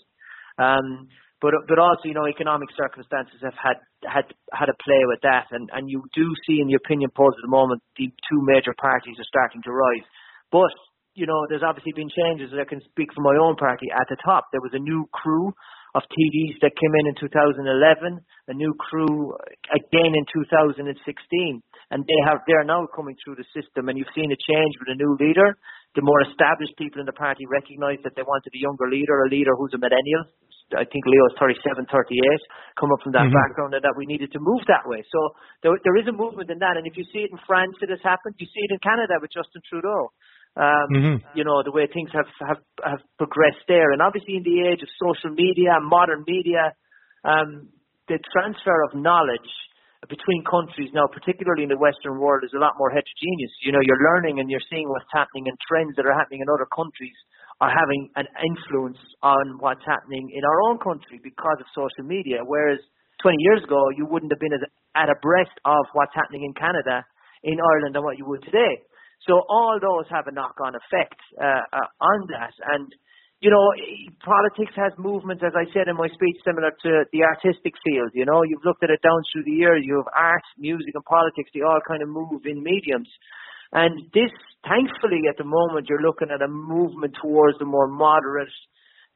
Um, 0.58 1.08
but 1.42 1.54
but 1.66 1.78
also, 1.78 2.06
you 2.06 2.14
know, 2.14 2.28
economic 2.30 2.70
circumstances 2.78 3.42
have 3.42 3.58
had 3.58 3.78
had 4.06 4.26
had 4.54 4.68
a 4.70 4.78
play 4.78 5.02
with 5.10 5.18
that, 5.26 5.50
and 5.50 5.68
and 5.74 5.90
you 5.90 6.02
do 6.14 6.26
see 6.46 6.62
in 6.62 6.68
the 6.68 6.78
opinion 6.78 7.10
polls 7.10 7.34
at 7.34 7.42
the 7.42 7.50
moment 7.50 7.82
the 7.98 8.06
two 8.06 8.40
major 8.46 8.74
parties 8.78 9.18
are 9.18 9.26
starting 9.26 9.60
to 9.66 9.72
rise. 9.74 10.06
But 10.54 10.70
you 11.14 11.26
know, 11.26 11.44
there's 11.50 11.66
obviously 11.66 11.92
been 11.92 12.08
changes. 12.08 12.54
I 12.56 12.64
can 12.64 12.80
speak 12.88 13.12
for 13.12 13.20
my 13.20 13.36
own 13.36 13.56
party. 13.56 13.90
At 13.92 14.08
the 14.08 14.16
top, 14.24 14.48
there 14.52 14.62
was 14.62 14.72
a 14.72 14.80
new 14.80 15.04
crew 15.12 15.52
of 15.94 16.02
TDs 16.08 16.56
that 16.64 16.72
came 16.72 16.94
in 17.04 17.12
in 17.12 17.14
2011, 17.20 18.16
a 18.48 18.54
new 18.54 18.72
crew 18.80 19.36
again 19.68 20.16
in 20.16 20.24
2016, 20.32 20.88
and 21.90 22.00
they 22.06 22.20
have 22.24 22.40
they 22.46 22.54
are 22.54 22.64
now 22.64 22.86
coming 22.96 23.16
through 23.20 23.36
the 23.36 23.44
system. 23.52 23.90
And 23.90 23.98
you've 23.98 24.14
seen 24.14 24.32
a 24.32 24.40
change 24.40 24.72
with 24.80 24.88
a 24.88 24.96
new 24.96 25.18
leader. 25.20 25.58
The 25.94 26.04
more 26.04 26.24
established 26.24 26.72
people 26.80 27.04
in 27.04 27.06
the 27.06 27.16
party 27.16 27.44
recognise 27.44 28.00
that 28.04 28.16
they 28.16 28.24
wanted 28.24 28.52
a 28.54 28.60
younger 28.60 28.88
leader, 28.88 29.24
a 29.24 29.28
leader 29.28 29.52
who's 29.52 29.76
a 29.76 29.80
millennial, 29.80 30.24
I 30.72 30.88
think 30.88 31.04
Leo 31.04 31.24
is 31.28 31.36
37, 31.36 31.84
38, 31.84 32.80
come 32.80 32.92
up 32.92 33.00
from 33.04 33.12
that 33.12 33.28
mm-hmm. 33.28 33.36
background 33.36 33.76
and 33.76 33.84
that 33.84 33.96
we 33.96 34.08
needed 34.08 34.32
to 34.32 34.40
move 34.40 34.64
that 34.68 34.88
way. 34.88 35.04
So 35.12 35.36
there, 35.60 35.76
there 35.84 35.96
is 36.00 36.08
a 36.08 36.16
movement 36.16 36.48
in 36.48 36.58
that. 36.64 36.80
And 36.80 36.88
if 36.88 36.96
you 36.96 37.04
see 37.12 37.24
it 37.28 37.32
in 37.32 37.40
France, 37.44 37.76
it 37.84 37.92
has 37.92 38.00
happened. 38.00 38.40
You 38.40 38.48
see 38.48 38.64
it 38.64 38.72
in 38.72 38.80
Canada 38.80 39.20
with 39.20 39.32
Justin 39.32 39.60
Trudeau. 39.68 40.12
Um, 40.56 40.88
mm-hmm. 40.92 41.16
You 41.36 41.44
know, 41.44 41.64
the 41.64 41.72
way 41.72 41.88
things 41.88 42.10
have, 42.12 42.28
have, 42.40 42.60
have 42.84 43.02
progressed 43.16 43.64
there. 43.68 43.92
And 43.92 44.00
obviously 44.00 44.36
in 44.36 44.44
the 44.44 44.68
age 44.68 44.80
of 44.84 44.90
social 45.00 45.32
media, 45.32 45.80
modern 45.80 46.24
media, 46.28 46.76
um, 47.24 47.72
the 48.08 48.20
transfer 48.32 48.76
of 48.88 48.96
knowledge 48.96 49.52
between 50.10 50.42
countries 50.42 50.90
now, 50.90 51.06
particularly 51.06 51.62
in 51.62 51.70
the 51.70 51.78
Western 51.78 52.18
world, 52.18 52.42
is 52.42 52.50
a 52.54 52.62
lot 52.62 52.74
more 52.74 52.90
heterogeneous. 52.90 53.54
You 53.62 53.70
know, 53.70 53.82
you're 53.82 54.02
learning 54.02 54.42
and 54.42 54.50
you're 54.50 54.64
seeing 54.66 54.88
what's 54.90 55.10
happening 55.14 55.46
and 55.46 55.54
trends 55.62 55.94
that 55.94 56.06
are 56.06 56.16
happening 56.16 56.42
in 56.42 56.50
other 56.50 56.66
countries 56.74 57.14
are 57.62 57.70
having 57.70 58.10
an 58.18 58.26
influence 58.42 58.98
on 59.22 59.62
what's 59.62 59.84
happening 59.86 60.26
in 60.34 60.42
our 60.42 60.58
own 60.66 60.82
country 60.82 61.22
because 61.22 61.62
of 61.62 61.66
social 61.70 62.02
media. 62.02 62.42
Whereas 62.42 62.82
20 63.22 63.38
years 63.38 63.62
ago, 63.62 63.78
you 63.94 64.02
wouldn't 64.02 64.32
have 64.34 64.42
been 64.42 64.52
as 64.52 64.66
at 64.98 65.06
abreast 65.06 65.54
of 65.64 65.86
what's 65.94 66.14
happening 66.18 66.42
in 66.42 66.52
Canada, 66.58 67.06
in 67.46 67.62
Ireland, 67.62 67.94
than 67.94 68.02
what 68.02 68.18
you 68.18 68.26
would 68.26 68.42
today. 68.42 68.82
So 69.26 69.46
all 69.48 69.78
those 69.78 70.10
have 70.10 70.26
a 70.26 70.34
knock-on 70.34 70.74
effect 70.74 71.16
uh, 71.38 71.62
uh, 71.70 71.88
on 72.02 72.26
that. 72.34 72.52
And 72.74 72.90
you 73.42 73.50
know, 73.50 73.66
politics 74.22 74.70
has 74.78 74.94
movements, 75.02 75.42
as 75.42 75.50
I 75.58 75.66
said 75.74 75.90
in 75.90 75.98
my 75.98 76.06
speech, 76.14 76.38
similar 76.46 76.70
to 76.70 76.90
the 77.10 77.26
artistic 77.26 77.74
field. 77.82 78.14
You 78.14 78.22
know, 78.24 78.46
you've 78.46 78.62
looked 78.62 78.86
at 78.86 78.94
it 78.94 79.02
down 79.02 79.18
through 79.34 79.42
the 79.50 79.58
years. 79.58 79.82
You 79.82 79.98
have 79.98 80.14
art, 80.14 80.46
music, 80.62 80.94
and 80.94 81.02
politics. 81.02 81.50
They 81.50 81.66
all 81.66 81.82
kind 81.82 82.06
of 82.06 82.08
move 82.08 82.46
in 82.46 82.62
mediums. 82.62 83.10
And 83.74 84.06
this, 84.14 84.30
thankfully, 84.62 85.26
at 85.26 85.34
the 85.42 85.48
moment, 85.48 85.90
you're 85.90 86.06
looking 86.06 86.30
at 86.30 86.38
a 86.38 86.46
movement 86.46 87.18
towards 87.18 87.58
the 87.58 87.66
more 87.66 87.90
moderate, 87.90 88.54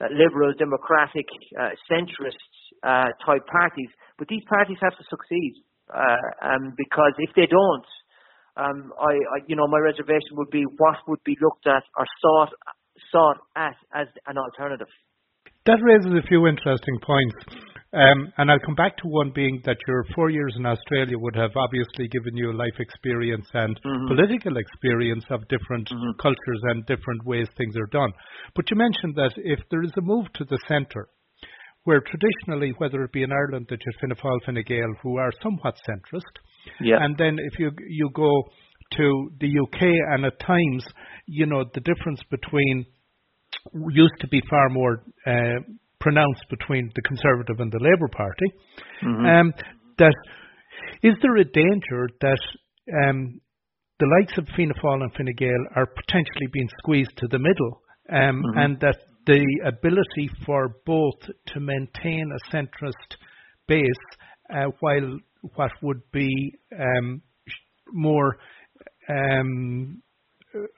uh, 0.03 0.11
liberal, 0.11 0.51
democratic, 0.59 1.31
uh, 1.55 1.79
centrist 1.87 2.43
uh, 2.83 3.15
type 3.23 3.47
parties. 3.47 3.95
But 4.19 4.27
these 4.27 4.43
parties 4.51 4.83
have 4.83 4.99
to 4.99 5.07
succeed, 5.07 5.55
uh, 5.95 6.19
um, 6.43 6.75
because 6.75 7.15
if 7.23 7.31
they 7.39 7.47
don't, 7.47 7.87
um, 8.57 8.91
I, 8.99 9.13
I, 9.13 9.39
you 9.47 9.55
know, 9.55 9.69
my 9.69 9.79
reservation 9.79 10.35
would 10.35 10.51
be 10.51 10.65
what 10.65 10.97
would 11.07 11.23
be 11.23 11.37
looked 11.41 11.69
at 11.69 11.85
or 11.95 12.07
sought 12.25 12.51
sought 13.13 13.39
at 13.57 13.77
as 13.95 14.09
an 14.27 14.39
alternative. 14.39 14.89
That 15.67 15.83
raises 15.83 16.13
a 16.13 16.27
few 16.27 16.47
interesting 16.47 16.99
points. 17.03 17.35
Um, 17.93 18.33
and 18.37 18.51
I'll 18.51 18.67
come 18.67 18.75
back 18.75 18.97
to 18.99 19.09
one 19.09 19.33
being 19.35 19.63
that 19.65 19.79
your 19.89 20.05
four 20.15 20.29
years 20.29 20.55
in 20.59 20.67
Australia 20.67 21.19
would 21.19 21.37
have 21.37 21.53
obviously 21.57 22.09
given 22.09 22.37
you 22.37 22.51
a 22.51 22.57
life 22.57 22.77
experience 22.79 23.47
and 23.55 23.79
mm-hmm. 23.81 24.09
political 24.09 24.57
experience 24.59 25.25
of 25.31 25.49
different 25.49 25.89
mm-hmm. 25.89 26.19
cultures 26.21 26.63
and 26.65 26.85
different 26.87 27.25
ways 27.25 27.49
things 27.57 27.75
are 27.77 27.87
done. 27.87 28.13
But 28.55 28.71
you 28.71 28.77
mentioned 28.77 29.15
that 29.17 29.33
if 29.37 29.61
there 29.71 29.83
is 29.83 29.93
a 29.97 30.03
move 30.03 30.27
to 30.35 30.45
the 30.45 30.59
centre, 30.69 31.09
where 31.85 32.03
traditionally, 32.03 32.75
whether 32.79 33.03
it 33.05 33.13
be 33.13 33.23
in 33.23 33.33
Ireland, 33.33 33.67
that 33.71 33.79
you 33.87 33.93
Fianna 34.01 34.17
Fáil, 34.17 34.45
Fine 34.45 34.65
Gael, 34.67 34.93
who 35.03 35.19
are 35.19 35.31
somewhat 35.41 35.77
centrist, 35.89 36.35
yeah. 36.81 36.97
and 37.01 37.17
then 37.17 37.39
if 37.39 37.59
you 37.59 37.71
you 37.89 38.11
go 38.13 38.43
to 38.93 39.31
the 39.41 39.49
UK, 39.49 39.83
and 40.13 40.25
at 40.25 40.39
times, 40.41 40.85
you 41.27 41.47
know, 41.47 41.65
the 41.75 41.81
difference 41.81 42.21
between 42.31 42.87
used 43.91 44.15
to 44.21 44.29
be 44.29 44.43
far 44.49 44.69
more 44.69 45.03
uh, 45.27 45.61
pronounced 46.01 46.45
between 46.51 46.91
the 46.95 47.03
Conservative 47.03 47.59
and 47.59 47.73
the 47.73 47.81
Labour 47.81 48.09
Party. 48.09 48.47
Mm-hmm. 49.03 49.27
Um, 49.27 49.55
that 49.99 50.15
is 51.03 51.15
there 51.23 51.37
a 51.37 51.45
danger 51.45 52.09
that 52.21 52.39
um, 53.05 53.41
the 53.99 54.07
likes 54.21 54.37
of 54.39 54.47
Fianna 54.55 54.75
Fáil 54.75 55.03
and 55.03 55.13
Fine 55.15 55.35
Gael 55.37 55.67
are 55.75 55.87
potentially 55.87 56.49
being 56.53 56.69
squeezed 56.79 57.17
to 57.19 57.29
the 57.29 57.39
middle, 57.39 57.83
um, 58.13 58.43
mm-hmm. 58.43 58.59
and 58.59 58.81
that 58.81 58.97
the 59.27 59.45
ability 59.67 60.31
for 60.45 60.77
both 60.85 61.21
to 61.47 61.61
maintain 61.61 62.31
a 62.31 62.55
centrist 62.55 63.17
base 63.67 63.83
uh, 64.55 64.67
while 64.81 65.19
what 65.55 65.73
would 65.83 66.01
be 66.13 66.53
um, 66.79 67.23
more 67.93 68.37
um, 69.09 70.03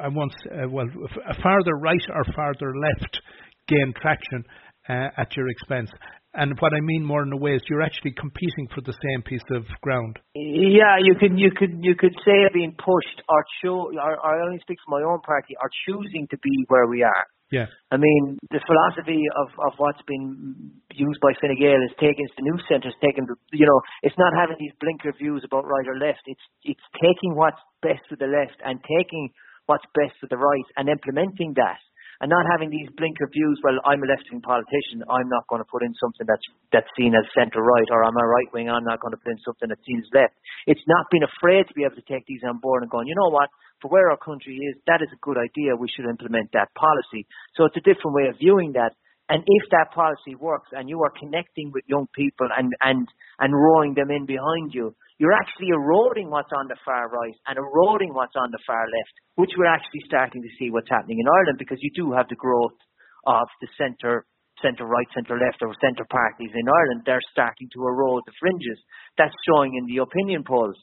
I 0.01 0.09
want, 0.09 0.33
uh, 0.47 0.69
well, 0.69 0.87
a 1.29 1.43
farther 1.43 1.75
right 1.81 2.03
or 2.15 2.25
farther 2.35 2.73
left 2.77 3.21
gain 3.69 3.93
traction 4.01 4.45
uh, 4.89 5.09
at 5.17 5.37
your 5.37 5.49
expense. 5.49 5.91
And 6.35 6.53
what 6.61 6.73
I 6.75 6.81
mean 6.81 7.05
more 7.05 7.23
in 7.23 7.33
a 7.33 7.37
way 7.37 7.53
is 7.55 7.63
you're 7.69 7.83
actually 7.83 8.13
competing 8.13 8.69
for 8.75 8.81
the 8.83 8.93
same 8.93 9.23
piece 9.23 9.45
of 9.51 9.65
ground. 9.81 10.19
Yeah, 10.35 10.99
you 11.03 11.15
could 11.19 11.39
you 11.39 11.51
could 11.57 11.79
you 11.81 11.95
could 11.97 12.15
say 12.25 12.47
being 12.53 12.77
pushed 12.77 13.23
or 13.29 13.45
cho- 13.63 13.91
I 13.97 14.35
only 14.45 14.59
speak 14.61 14.79
for 14.85 15.01
my 15.01 15.07
own 15.07 15.21
party 15.21 15.57
are 15.61 15.71
choosing 15.87 16.29
to 16.31 16.39
be 16.39 16.65
where 16.69 16.87
we 16.87 17.03
are. 17.03 17.27
Yeah. 17.51 17.67
I 17.91 17.97
mean, 17.97 18.37
the 18.53 18.61
philosophy 18.61 19.25
of, 19.33 19.49
of 19.65 19.73
what's 19.81 20.05
been 20.05 20.73
used 20.93 21.21
by 21.25 21.33
Fine 21.41 21.57
Gael 21.57 21.81
is 21.81 21.97
taking 21.97 22.29
the 22.37 22.45
new 22.45 22.61
centres, 22.69 22.93
taking 23.01 23.25
the, 23.25 23.37
you 23.57 23.65
know, 23.65 23.81
it's 24.05 24.19
not 24.21 24.37
having 24.37 24.61
these 24.61 24.77
blinker 24.81 25.17
views 25.17 25.41
about 25.49 25.65
right 25.65 25.89
or 25.89 25.97
left. 25.97 26.21
It's 26.29 26.45
it's 26.65 26.87
taking 27.01 27.33
what's 27.33 27.61
best 27.81 28.05
for 28.09 28.21
the 28.21 28.29
left 28.29 28.61
and 28.61 28.77
taking 28.85 29.33
what's 29.65 29.89
best 29.97 30.21
for 30.21 30.29
the 30.29 30.37
right 30.37 30.69
and 30.77 30.93
implementing 30.93 31.57
that 31.57 31.81
and 32.21 32.29
not 32.29 32.45
having 32.51 32.69
these 32.69 32.91
blinker 32.99 33.31
views. 33.31 33.57
Well, 33.63 33.79
I'm 33.87 34.03
a 34.03 34.09
left-wing 34.11 34.43
politician. 34.43 35.07
I'm 35.07 35.31
not 35.31 35.47
going 35.47 35.63
to 35.63 35.71
put 35.71 35.87
in 35.87 35.95
something 36.03 36.27
that's 36.27 36.43
that's 36.75 36.91
seen 36.99 37.15
as 37.15 37.25
centre-right, 37.33 37.89
or 37.95 38.05
I'm 38.05 38.19
a 38.19 38.27
right-wing. 38.27 38.69
I'm 38.69 38.85
not 38.85 39.01
going 39.01 39.15
to 39.15 39.21
put 39.23 39.33
in 39.33 39.41
something 39.47 39.71
that's 39.71 39.85
seen 39.87 40.03
as 40.03 40.11
left. 40.13 40.35
It's 40.67 40.83
not 40.91 41.07
being 41.15 41.25
afraid 41.25 41.71
to 41.71 41.75
be 41.75 41.87
able 41.87 41.97
to 41.97 42.09
take 42.11 42.27
these 42.27 42.43
on 42.43 42.59
board 42.59 42.83
and 42.83 42.91
going, 42.91 43.07
you 43.07 43.17
know 43.17 43.31
what? 43.31 43.49
For 43.81 43.89
where 43.89 44.11
our 44.11 44.19
country 44.19 44.57
is, 44.57 44.77
that 44.87 45.03
is 45.03 45.09
a 45.13 45.23
good 45.23 45.39
idea. 45.39 45.77
We 45.79 45.89
should 45.89 46.09
implement 46.09 46.51
that 46.53 46.75
policy. 46.75 47.27
So 47.55 47.65
it's 47.65 47.77
a 47.77 47.87
different 47.87 48.15
way 48.15 48.27
of 48.29 48.39
viewing 48.39 48.73
that. 48.75 48.95
And 49.29 49.45
if 49.45 49.65
that 49.71 49.93
policy 49.93 50.35
works 50.41 50.73
and 50.73 50.89
you 50.89 51.03
are 51.05 51.13
connecting 51.13 51.71
with 51.73 51.85
young 51.87 52.09
people 52.17 52.49
and, 52.49 52.73
and, 52.81 53.07
and 53.39 53.53
rowing 53.53 53.93
them 53.93 54.11
in 54.11 54.25
behind 54.25 54.73
you, 54.73 54.97
you're 55.19 55.37
actually 55.37 55.69
eroding 55.69 56.31
what's 56.31 56.55
on 56.57 56.67
the 56.67 56.81
far 56.85 57.11
right 57.11 57.37
and 57.47 57.59
eroding 57.59 58.15
what's 58.15 58.35
on 58.41 58.51
the 58.51 58.63
far 58.67 58.81
left, 58.89 59.15
which 59.37 59.51
we're 59.59 59.69
actually 59.69 60.01
starting 60.07 60.41
to 60.41 60.49
see 60.59 60.71
what's 60.71 60.89
happening 60.89 61.21
in 61.21 61.29
Ireland 61.29 61.59
because 61.59 61.79
you 61.83 61.91
do 61.95 62.13
have 62.13 62.29
the 62.29 62.41
growth 62.41 62.79
of 63.27 63.47
the 63.61 63.69
centre 63.77 64.25
centre 64.63 64.87
right, 64.87 65.07
centre 65.15 65.39
left, 65.39 65.63
or 65.63 65.75
centre 65.79 66.07
parties 66.11 66.51
in 66.55 66.67
Ireland, 66.67 67.03
they're 67.07 67.23
starting 67.31 67.69
to 67.75 67.87
erode 67.87 68.23
the 68.27 68.35
fringes. 68.39 68.79
That's 69.17 69.35
showing 69.47 69.75
in 69.79 69.87
the 69.87 70.03
opinion 70.03 70.43
polls. 70.43 70.77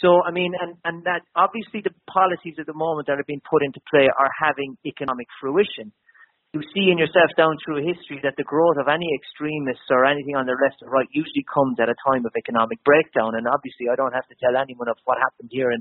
So, 0.00 0.22
I 0.24 0.30
mean, 0.30 0.52
and, 0.58 0.74
and 0.84 1.04
that 1.04 1.22
obviously 1.36 1.80
the 1.84 1.94
policies 2.10 2.56
at 2.58 2.66
the 2.66 2.74
moment 2.74 3.06
that 3.06 3.18
are 3.20 3.26
being 3.26 3.42
put 3.44 3.62
into 3.62 3.80
play 3.90 4.08
are 4.08 4.30
having 4.40 4.76
economic 4.86 5.26
fruition 5.40 5.92
you 6.52 6.60
see 6.76 6.92
in 6.92 7.00
yourself 7.00 7.32
down 7.32 7.56
through 7.64 7.80
history 7.80 8.20
that 8.20 8.36
the 8.36 8.44
growth 8.44 8.76
of 8.76 8.84
any 8.84 9.08
extremists 9.16 9.88
or 9.88 10.04
anything 10.04 10.36
on 10.36 10.44
the 10.44 10.52
left 10.60 10.84
or 10.84 10.92
right 10.92 11.08
usually 11.08 11.44
comes 11.48 11.80
at 11.80 11.88
a 11.88 11.96
time 12.04 12.28
of 12.28 12.32
economic 12.36 12.76
breakdown. 12.84 13.32
And 13.32 13.48
obviously, 13.48 13.88
I 13.88 13.96
don't 13.96 14.12
have 14.12 14.28
to 14.28 14.36
tell 14.36 14.52
anyone 14.60 14.88
of 14.92 15.00
what 15.08 15.16
happened 15.16 15.48
here 15.50 15.72
in 15.72 15.80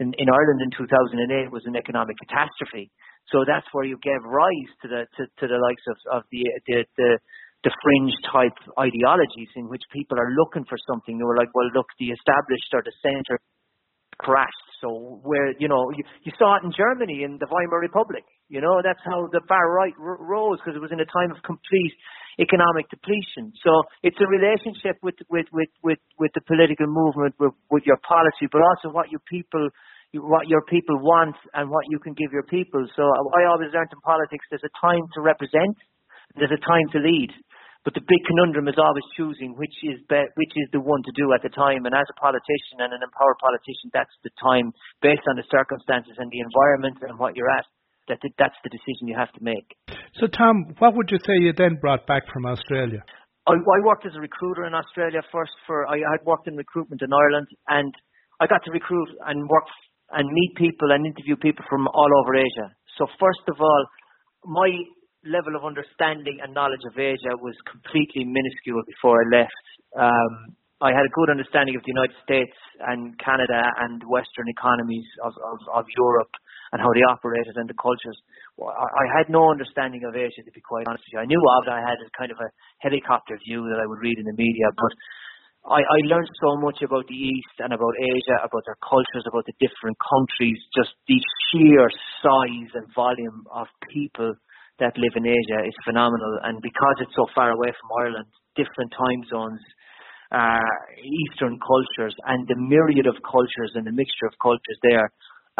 in, 0.00 0.10
in 0.18 0.26
Ireland 0.26 0.58
in 0.64 0.72
2008 0.74 1.52
was 1.52 1.62
an 1.68 1.76
economic 1.76 2.16
catastrophe. 2.18 2.90
So 3.30 3.44
that's 3.46 3.68
where 3.70 3.84
you 3.86 4.00
gave 4.02 4.18
rise 4.26 4.72
to 4.82 4.86
the 4.90 5.00
to, 5.14 5.22
to 5.38 5.44
the 5.46 5.60
likes 5.62 5.86
of 5.86 5.96
of 6.10 6.22
the 6.34 6.50
the, 6.66 6.82
the 6.98 7.10
the 7.64 7.70
fringe 7.82 8.14
type 8.30 8.58
ideologies 8.78 9.50
in 9.54 9.68
which 9.70 9.82
people 9.92 10.18
are 10.18 10.34
looking 10.34 10.66
for 10.66 10.78
something. 10.90 11.18
They 11.18 11.24
were 11.24 11.38
like, 11.38 11.54
well, 11.54 11.70
look, 11.74 11.86
the 11.98 12.10
established 12.10 12.70
or 12.74 12.82
the 12.82 12.94
centre 13.02 13.38
crashed. 14.18 14.66
So 14.80 15.22
where 15.22 15.54
you 15.58 15.68
know 15.68 15.90
you, 15.94 16.02
you 16.26 16.32
saw 16.38 16.58
it 16.58 16.66
in 16.66 16.72
Germany 16.74 17.22
in 17.22 17.38
the 17.38 17.46
Weimar 17.46 17.78
Republic. 17.78 18.24
You 18.48 18.60
know 18.60 18.82
that's 18.82 19.02
how 19.06 19.30
the 19.30 19.40
far 19.46 19.70
right 19.70 19.94
r- 19.94 20.18
rose 20.18 20.58
because 20.58 20.74
it 20.74 20.82
was 20.82 20.90
in 20.90 20.98
a 20.98 21.06
time 21.06 21.30
of 21.30 21.38
complete 21.46 21.94
economic 22.42 22.90
depletion. 22.90 23.54
So 23.62 23.70
it's 24.02 24.18
a 24.18 24.26
relationship 24.26 24.98
with 25.02 25.14
with 25.30 25.46
with 25.52 25.70
with, 25.82 26.02
with 26.18 26.32
the 26.34 26.42
political 26.50 26.86
movement, 26.90 27.34
with, 27.38 27.54
with 27.70 27.84
your 27.86 27.98
policy, 28.02 28.50
but 28.50 28.62
also 28.62 28.90
what 28.90 29.10
your 29.10 29.22
people 29.30 29.70
what 30.18 30.48
your 30.50 30.62
people 30.68 30.98
want 30.98 31.36
and 31.54 31.70
what 31.70 31.86
you 31.88 31.98
can 31.98 32.12
give 32.12 32.32
your 32.32 32.44
people. 32.44 32.84
So 32.96 33.02
I 33.06 33.48
always 33.48 33.70
learned 33.72 33.94
in 33.94 34.00
politics 34.02 34.44
there's 34.50 34.66
a 34.66 34.74
time 34.82 35.06
to 35.14 35.20
represent, 35.22 35.78
there's 36.36 36.52
a 36.52 36.60
time 36.60 36.90
to 36.92 36.98
lead. 36.98 37.30
But 37.84 37.98
the 37.98 38.04
big 38.06 38.22
conundrum 38.30 38.70
is 38.70 38.78
always 38.78 39.02
choosing 39.18 39.58
which 39.58 39.74
is 39.82 39.98
be- 40.06 40.30
which 40.38 40.54
is 40.54 40.70
the 40.70 40.80
one 40.80 41.02
to 41.02 41.12
do 41.18 41.34
at 41.34 41.42
the 41.42 41.50
time. 41.50 41.82
And 41.86 41.94
as 41.94 42.06
a 42.06 42.16
politician 42.18 42.78
and 42.78 42.94
an 42.94 43.02
empowered 43.02 43.38
politician, 43.42 43.90
that's 43.90 44.14
the 44.22 44.30
time 44.38 44.70
based 45.02 45.26
on 45.26 45.34
the 45.34 45.46
circumstances 45.50 46.14
and 46.18 46.30
the 46.30 46.40
environment 46.40 47.02
and 47.02 47.18
what 47.18 47.34
you're 47.34 47.50
at. 47.50 47.66
That 48.08 48.18
that's 48.38 48.58
the 48.62 48.70
decision 48.70 49.06
you 49.06 49.18
have 49.18 49.30
to 49.34 49.42
make. 49.42 49.66
So, 50.18 50.26
Tom, 50.26 50.74
what 50.78 50.94
would 50.94 51.10
you 51.10 51.18
say 51.22 51.38
you 51.38 51.52
then 51.54 51.78
brought 51.78 52.06
back 52.06 52.26
from 52.32 52.46
Australia? 52.46 53.02
I, 53.46 53.54
I 53.54 53.78
worked 53.82 54.06
as 54.06 54.14
a 54.14 54.22
recruiter 54.22 54.66
in 54.66 54.74
Australia 54.74 55.22
first. 55.30 55.54
For 55.66 55.86
I 55.86 55.98
had 55.98 56.22
worked 56.26 56.46
in 56.46 56.56
recruitment 56.56 57.02
in 57.02 57.10
Ireland, 57.10 57.46
and 57.68 57.94
I 58.40 58.46
got 58.46 58.62
to 58.66 58.70
recruit 58.70 59.08
and 59.26 59.48
work 59.48 59.66
and 60.10 60.30
meet 60.30 60.54
people 60.56 60.90
and 60.90 61.06
interview 61.06 61.36
people 61.36 61.64
from 61.70 61.88
all 61.88 62.10
over 62.22 62.34
Asia. 62.36 62.74
So, 62.98 63.06
first 63.18 63.46
of 63.48 63.60
all, 63.60 63.86
my 64.44 64.70
level 65.24 65.54
of 65.54 65.62
understanding 65.64 66.42
and 66.42 66.54
knowledge 66.54 66.82
of 66.86 66.98
Asia 66.98 67.38
was 67.38 67.54
completely 67.70 68.26
minuscule 68.26 68.82
before 68.86 69.22
I 69.22 69.26
left. 69.30 69.64
Um, 69.94 70.56
I 70.82 70.90
had 70.90 71.06
a 71.06 71.14
good 71.14 71.30
understanding 71.30 71.78
of 71.78 71.86
the 71.86 71.94
United 71.94 72.18
States 72.26 72.58
and 72.82 73.14
Canada 73.22 73.62
and 73.86 74.02
Western 74.02 74.50
economies 74.50 75.06
of, 75.22 75.30
of, 75.38 75.58
of 75.70 75.84
Europe 75.94 76.34
and 76.74 76.82
how 76.82 76.90
they 76.90 77.06
operated 77.06 77.54
and 77.54 77.70
the 77.70 77.78
cultures. 77.78 78.18
I, 78.58 79.06
had 79.14 79.30
no 79.30 79.46
understanding 79.54 80.02
of 80.02 80.18
Asia, 80.18 80.42
to 80.42 80.50
be 80.50 80.58
quite 80.58 80.90
honest 80.90 81.06
with 81.06 81.14
you. 81.14 81.22
I 81.22 81.30
knew 81.30 81.38
of 81.38 81.70
it. 81.70 81.70
I 81.70 81.86
had 81.86 82.02
a 82.02 82.10
kind 82.18 82.34
of 82.34 82.42
a 82.42 82.50
helicopter 82.82 83.38
view 83.46 83.62
that 83.70 83.78
I 83.78 83.86
would 83.86 84.02
read 84.02 84.18
in 84.18 84.26
the 84.26 84.34
media, 84.34 84.74
but 84.74 84.92
I, 85.70 85.86
I 85.86 85.98
learned 86.10 86.32
so 86.42 86.58
much 86.58 86.82
about 86.82 87.06
the 87.06 87.14
East 87.14 87.62
and 87.62 87.70
about 87.70 87.94
Asia, 87.94 88.42
about 88.42 88.66
their 88.66 88.80
cultures, 88.82 89.22
about 89.30 89.46
the 89.46 89.54
different 89.62 89.94
countries, 90.02 90.58
just 90.74 90.98
the 91.06 91.22
sheer 91.46 91.86
size 92.18 92.72
and 92.74 92.90
volume 92.90 93.46
of 93.54 93.70
people 93.86 94.34
that 94.82 94.98
live 94.98 95.14
in 95.14 95.24
Asia 95.24 95.62
is 95.62 95.76
phenomenal. 95.86 96.42
And 96.42 96.58
because 96.58 96.96
it's 96.98 97.14
so 97.14 97.30
far 97.30 97.54
away 97.54 97.70
from 97.70 97.88
Ireland, 98.02 98.26
different 98.58 98.90
time 98.90 99.22
zones, 99.30 99.62
uh, 100.34 100.74
Eastern 100.98 101.62
cultures, 101.62 102.14
and 102.26 102.42
the 102.50 102.58
myriad 102.58 103.06
of 103.06 103.14
cultures 103.22 103.72
and 103.78 103.86
the 103.86 103.94
mixture 103.94 104.26
of 104.26 104.34
cultures 104.42 104.78
there. 104.82 105.06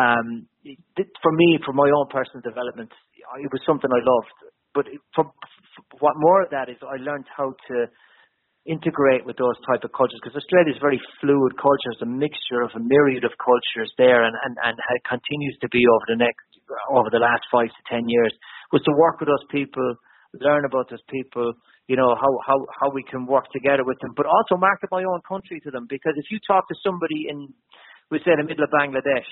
Um, 0.00 0.48
it, 0.64 1.08
for 1.22 1.32
me, 1.32 1.60
for 1.64 1.72
my 1.72 1.86
own 1.94 2.08
personal 2.10 2.42
development, 2.42 2.90
it 3.38 3.50
was 3.52 3.62
something 3.62 3.88
I 3.92 4.02
loved. 4.02 4.36
But 4.74 4.86
for, 5.14 5.28
for 5.28 5.82
what 6.00 6.16
more 6.16 6.42
of 6.42 6.50
that 6.50 6.72
is, 6.72 6.80
I 6.80 6.96
learned 6.96 7.28
how 7.28 7.52
to 7.68 7.76
integrate 8.64 9.26
with 9.26 9.36
those 9.36 9.58
type 9.66 9.82
of 9.82 9.90
cultures 9.90 10.22
because 10.22 10.38
Australia 10.38 10.70
is 10.70 10.78
very 10.78 11.00
fluid 11.20 11.52
culture. 11.58 11.90
It's 11.92 12.06
a 12.06 12.08
mixture 12.08 12.62
of 12.62 12.70
a 12.78 12.82
myriad 12.82 13.26
of 13.26 13.34
cultures 13.42 13.90
there, 13.98 14.22
and 14.22 14.34
and 14.46 14.54
and 14.62 14.74
it 14.78 15.04
continues 15.04 15.56
to 15.60 15.68
be 15.68 15.82
over 15.84 16.06
the 16.08 16.20
next 16.22 16.46
over 16.88 17.10
the 17.10 17.18
last 17.18 17.42
five 17.50 17.68
to 17.68 17.82
ten 17.90 18.08
years. 18.08 18.32
Was 18.72 18.82
to 18.82 18.94
work 18.96 19.20
with 19.20 19.28
those 19.28 19.44
people, 19.50 19.96
learn 20.40 20.64
about 20.64 20.88
those 20.88 21.04
people, 21.10 21.52
you 21.86 21.96
know 21.96 22.16
how 22.16 22.30
how 22.46 22.58
how 22.80 22.88
we 22.90 23.02
can 23.04 23.26
work 23.26 23.44
together 23.52 23.84
with 23.84 23.98
them, 24.00 24.12
but 24.16 24.26
also 24.26 24.56
market 24.56 24.88
my 24.90 25.04
own 25.04 25.20
country 25.28 25.60
to 25.60 25.70
them 25.70 25.86
because 25.88 26.14
if 26.16 26.26
you 26.30 26.38
talk 26.46 26.66
to 26.68 26.74
somebody 26.82 27.28
in, 27.28 27.52
we 28.10 28.18
say, 28.24 28.32
the 28.36 28.44
middle 28.44 28.64
of 28.64 28.70
Bangladesh 28.70 29.28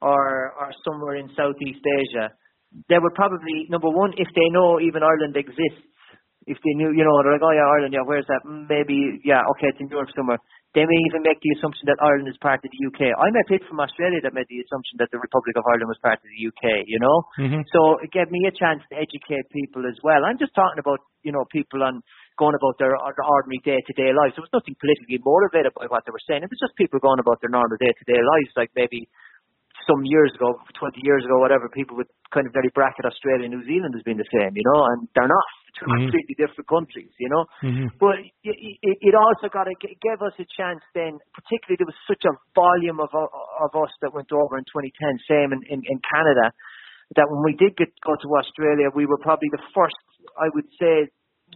or 0.00 0.52
or 0.56 0.72
somewhere 0.84 1.16
in 1.16 1.28
Southeast 1.36 1.84
Asia, 1.84 2.32
they 2.88 2.96
would 2.98 3.14
probably 3.14 3.68
number 3.68 3.88
one 3.88 4.12
if 4.16 4.28
they 4.34 4.48
know 4.48 4.80
even 4.80 5.02
Ireland 5.02 5.36
exists 5.36 5.84
if 6.46 6.56
they 6.64 6.74
knew, 6.74 6.92
you 6.96 7.04
know, 7.04 7.20
they're 7.22 7.36
like, 7.36 7.44
oh 7.44 7.52
yeah, 7.52 7.68
Ireland, 7.68 7.92
yeah, 7.92 8.04
where's 8.04 8.26
that? 8.28 8.40
Maybe, 8.48 9.20
yeah, 9.24 9.44
okay, 9.56 9.68
it's 9.68 9.80
in 9.80 9.88
Europe 9.88 10.08
somewhere. 10.16 10.38
They 10.70 10.86
may 10.86 11.00
even 11.10 11.26
make 11.26 11.42
the 11.42 11.50
assumption 11.58 11.90
that 11.90 11.98
Ireland 11.98 12.30
is 12.30 12.38
part 12.38 12.62
of 12.62 12.70
the 12.70 12.82
UK. 12.86 13.10
I 13.10 13.26
met 13.34 13.50
people 13.50 13.66
from 13.66 13.82
Australia 13.82 14.22
that 14.22 14.38
made 14.38 14.46
the 14.46 14.62
assumption 14.62 15.02
that 15.02 15.10
the 15.10 15.18
Republic 15.18 15.58
of 15.58 15.66
Ireland 15.66 15.90
was 15.90 15.98
part 15.98 16.22
of 16.22 16.30
the 16.30 16.42
UK, 16.46 16.86
you 16.86 17.02
know? 17.02 17.26
Mm-hmm. 17.42 17.66
So 17.74 17.98
it 17.98 18.14
gave 18.14 18.30
me 18.30 18.46
a 18.46 18.54
chance 18.54 18.86
to 18.86 18.94
educate 18.94 19.50
people 19.50 19.82
as 19.90 19.98
well. 20.06 20.22
I'm 20.22 20.38
just 20.38 20.54
talking 20.54 20.78
about, 20.78 21.02
you 21.26 21.34
know, 21.34 21.42
people 21.50 21.82
on 21.82 22.06
going 22.38 22.54
about 22.54 22.78
their, 22.78 22.94
their 22.94 23.26
ordinary 23.26 23.58
day-to-day 23.66 24.14
lives. 24.14 24.38
There 24.38 24.46
was 24.46 24.54
nothing 24.54 24.78
politically 24.78 25.18
motivated 25.18 25.74
by 25.74 25.90
what 25.90 26.06
they 26.06 26.14
were 26.14 26.22
saying. 26.22 26.46
It 26.46 26.54
was 26.54 26.62
just 26.62 26.78
people 26.78 27.02
going 27.02 27.18
about 27.18 27.42
their 27.42 27.50
normal 27.50 27.74
day-to-day 27.74 28.22
lives, 28.22 28.54
like 28.54 28.70
maybe 28.78 29.10
some 29.90 30.06
years 30.06 30.30
ago, 30.38 30.54
20 30.78 31.02
years 31.02 31.26
ago, 31.26 31.42
whatever, 31.42 31.66
people 31.66 31.98
would 31.98 32.06
kind 32.30 32.46
of 32.46 32.54
very 32.54 32.70
bracket 32.70 33.02
Australia 33.02 33.50
and 33.50 33.54
New 33.58 33.66
Zealand 33.66 33.90
as 33.98 34.06
being 34.06 34.22
the 34.22 34.30
same, 34.30 34.54
you 34.54 34.62
know, 34.62 34.86
and 34.94 35.10
they're 35.18 35.26
not. 35.26 35.48
Two 35.78 35.86
mm-hmm. 35.86 36.10
completely 36.10 36.34
different 36.34 36.66
countries, 36.66 37.14
you 37.22 37.30
know. 37.30 37.46
Mm-hmm. 37.62 37.94
But 38.02 38.18
it, 38.42 38.58
it, 38.82 38.96
it 39.06 39.14
also 39.14 39.46
got 39.46 39.70
to 39.70 39.74
give 39.78 40.18
us 40.18 40.34
a 40.42 40.46
chance 40.50 40.82
then, 40.98 41.14
particularly 41.30 41.78
there 41.78 41.86
was 41.86 42.00
such 42.10 42.26
a 42.26 42.34
volume 42.58 42.98
of 42.98 43.14
of 43.14 43.70
us 43.78 43.94
that 44.02 44.10
went 44.10 44.34
over 44.34 44.58
in 44.58 44.66
2010, 44.66 44.90
same 45.30 45.54
in, 45.54 45.62
in, 45.70 45.78
in 45.86 45.98
Canada, 46.02 46.50
that 47.14 47.30
when 47.30 47.46
we 47.46 47.54
did 47.54 47.78
get 47.78 47.94
go 48.02 48.18
to 48.18 48.28
Australia, 48.34 48.90
we 48.90 49.06
were 49.06 49.22
probably 49.22 49.46
the 49.54 49.62
first, 49.70 49.94
I 50.34 50.50
would 50.50 50.66
say, 50.74 51.06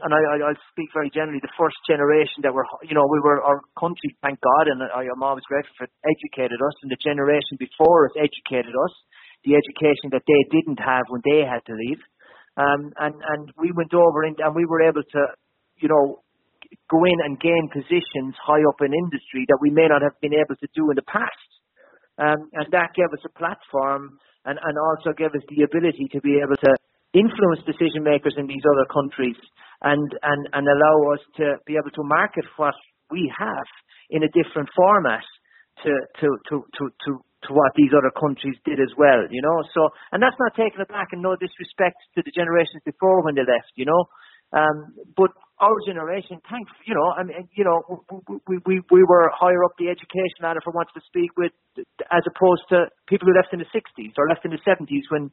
and 0.03 0.11
I, 0.11 0.19
I, 0.19 0.37
I'll 0.51 0.65
speak 0.75 0.91
very 0.91 1.11
generally, 1.11 1.39
the 1.39 1.55
first 1.55 1.79
generation 1.87 2.43
that 2.43 2.51
were, 2.51 2.67
you 2.83 2.99
know, 2.99 3.07
we 3.07 3.23
were, 3.23 3.39
our 3.39 3.63
country, 3.79 4.11
thank 4.23 4.43
God, 4.43 4.67
and 4.67 4.83
I 4.83 5.07
am 5.07 5.23
always 5.23 5.47
grateful 5.47 5.75
for 5.79 5.85
it, 5.87 5.95
educated 6.03 6.59
us, 6.59 6.75
and 6.83 6.91
the 6.91 6.99
generation 6.99 7.55
before 7.63 8.11
us 8.11 8.15
educated 8.19 8.75
us, 8.75 8.95
the 9.47 9.55
education 9.55 10.11
that 10.11 10.27
they 10.27 10.43
didn't 10.51 10.83
have 10.83 11.07
when 11.13 11.23
they 11.23 11.47
had 11.47 11.63
to 11.71 11.75
leave. 11.79 12.03
Um, 12.59 12.91
and, 12.99 13.15
and 13.15 13.43
we 13.59 13.71
went 13.71 13.95
over 13.95 14.27
and, 14.27 14.35
and 14.39 14.55
we 14.55 14.67
were 14.67 14.83
able 14.83 15.03
to, 15.03 15.23
you 15.79 15.91
know, 15.91 16.23
go 16.91 17.05
in 17.07 17.19
and 17.23 17.39
gain 17.39 17.71
positions 17.71 18.35
high 18.43 18.63
up 18.67 18.83
in 18.83 18.91
industry 18.91 19.47
that 19.47 19.63
we 19.63 19.71
may 19.71 19.87
not 19.87 20.03
have 20.03 20.19
been 20.19 20.35
able 20.35 20.59
to 20.59 20.69
do 20.75 20.91
in 20.91 20.97
the 20.99 21.07
past. 21.07 21.51
Um, 22.19 22.51
and 22.55 22.67
that 22.71 22.95
gave 22.95 23.11
us 23.11 23.23
a 23.27 23.33
platform 23.39 24.19
and, 24.47 24.59
and 24.59 24.75
also 24.79 25.15
gave 25.15 25.35
us 25.35 25.45
the 25.51 25.67
ability 25.67 26.11
to 26.15 26.21
be 26.23 26.39
able 26.39 26.59
to 26.63 26.73
influence 27.15 27.63
decision 27.67 28.03
makers 28.03 28.35
in 28.39 28.47
these 28.47 28.63
other 28.67 28.87
countries 28.91 29.39
and, 29.83 30.07
and, 30.23 30.49
and 30.53 30.65
allow 30.67 31.15
us 31.15 31.23
to 31.37 31.57
be 31.67 31.75
able 31.75 31.91
to 31.95 32.05
market 32.05 32.45
what 32.57 32.75
we 33.11 33.31
have 33.39 33.69
in 34.11 34.23
a 34.23 34.31
different 34.31 34.69
format 34.77 35.25
to, 35.83 35.91
to, 36.21 36.29
to, 36.49 36.55
to, 36.79 36.83
to, 37.05 37.11
to 37.45 37.49
what 37.53 37.73
these 37.77 37.93
other 37.93 38.13
countries 38.15 38.57
did 38.65 38.81
as 38.81 38.93
well, 38.97 39.27
you 39.31 39.43
know. 39.43 39.63
So, 39.75 39.91
and 40.13 40.23
that's 40.23 40.39
not 40.39 40.57
taking 40.57 40.81
it 40.81 40.89
back 40.89 41.13
and 41.13 41.21
no 41.21 41.37
disrespect 41.37 41.99
to 42.17 42.23
the 42.25 42.33
generations 42.33 42.81
before 42.85 43.25
when 43.25 43.35
they 43.35 43.45
left, 43.45 43.73
you 43.77 43.85
know. 43.85 44.09
Um, 44.55 44.95
but 45.17 45.35
our 45.59 45.75
generation, 45.87 46.39
thanks, 46.47 46.71
you 46.87 46.95
know, 46.95 47.11
I 47.11 47.25
mean, 47.25 47.49
you 47.59 47.65
know, 47.65 47.83
we, 48.47 48.59
we, 48.67 48.75
we 48.91 49.03
were 49.03 49.31
higher 49.35 49.65
up 49.65 49.75
the 49.79 49.91
education 49.91 50.47
ladder 50.47 50.61
for 50.63 50.71
want 50.71 50.89
to 50.95 51.03
speak 51.07 51.35
with, 51.37 51.53
as 52.13 52.23
opposed 52.31 52.63
to 52.71 52.87
people 53.09 53.27
who 53.27 53.35
left 53.35 53.53
in 53.53 53.59
the 53.59 53.71
60s 53.75 54.15
or 54.17 54.29
left 54.29 54.45
in 54.45 54.53
the 54.55 54.63
70s 54.63 55.11
when 55.11 55.31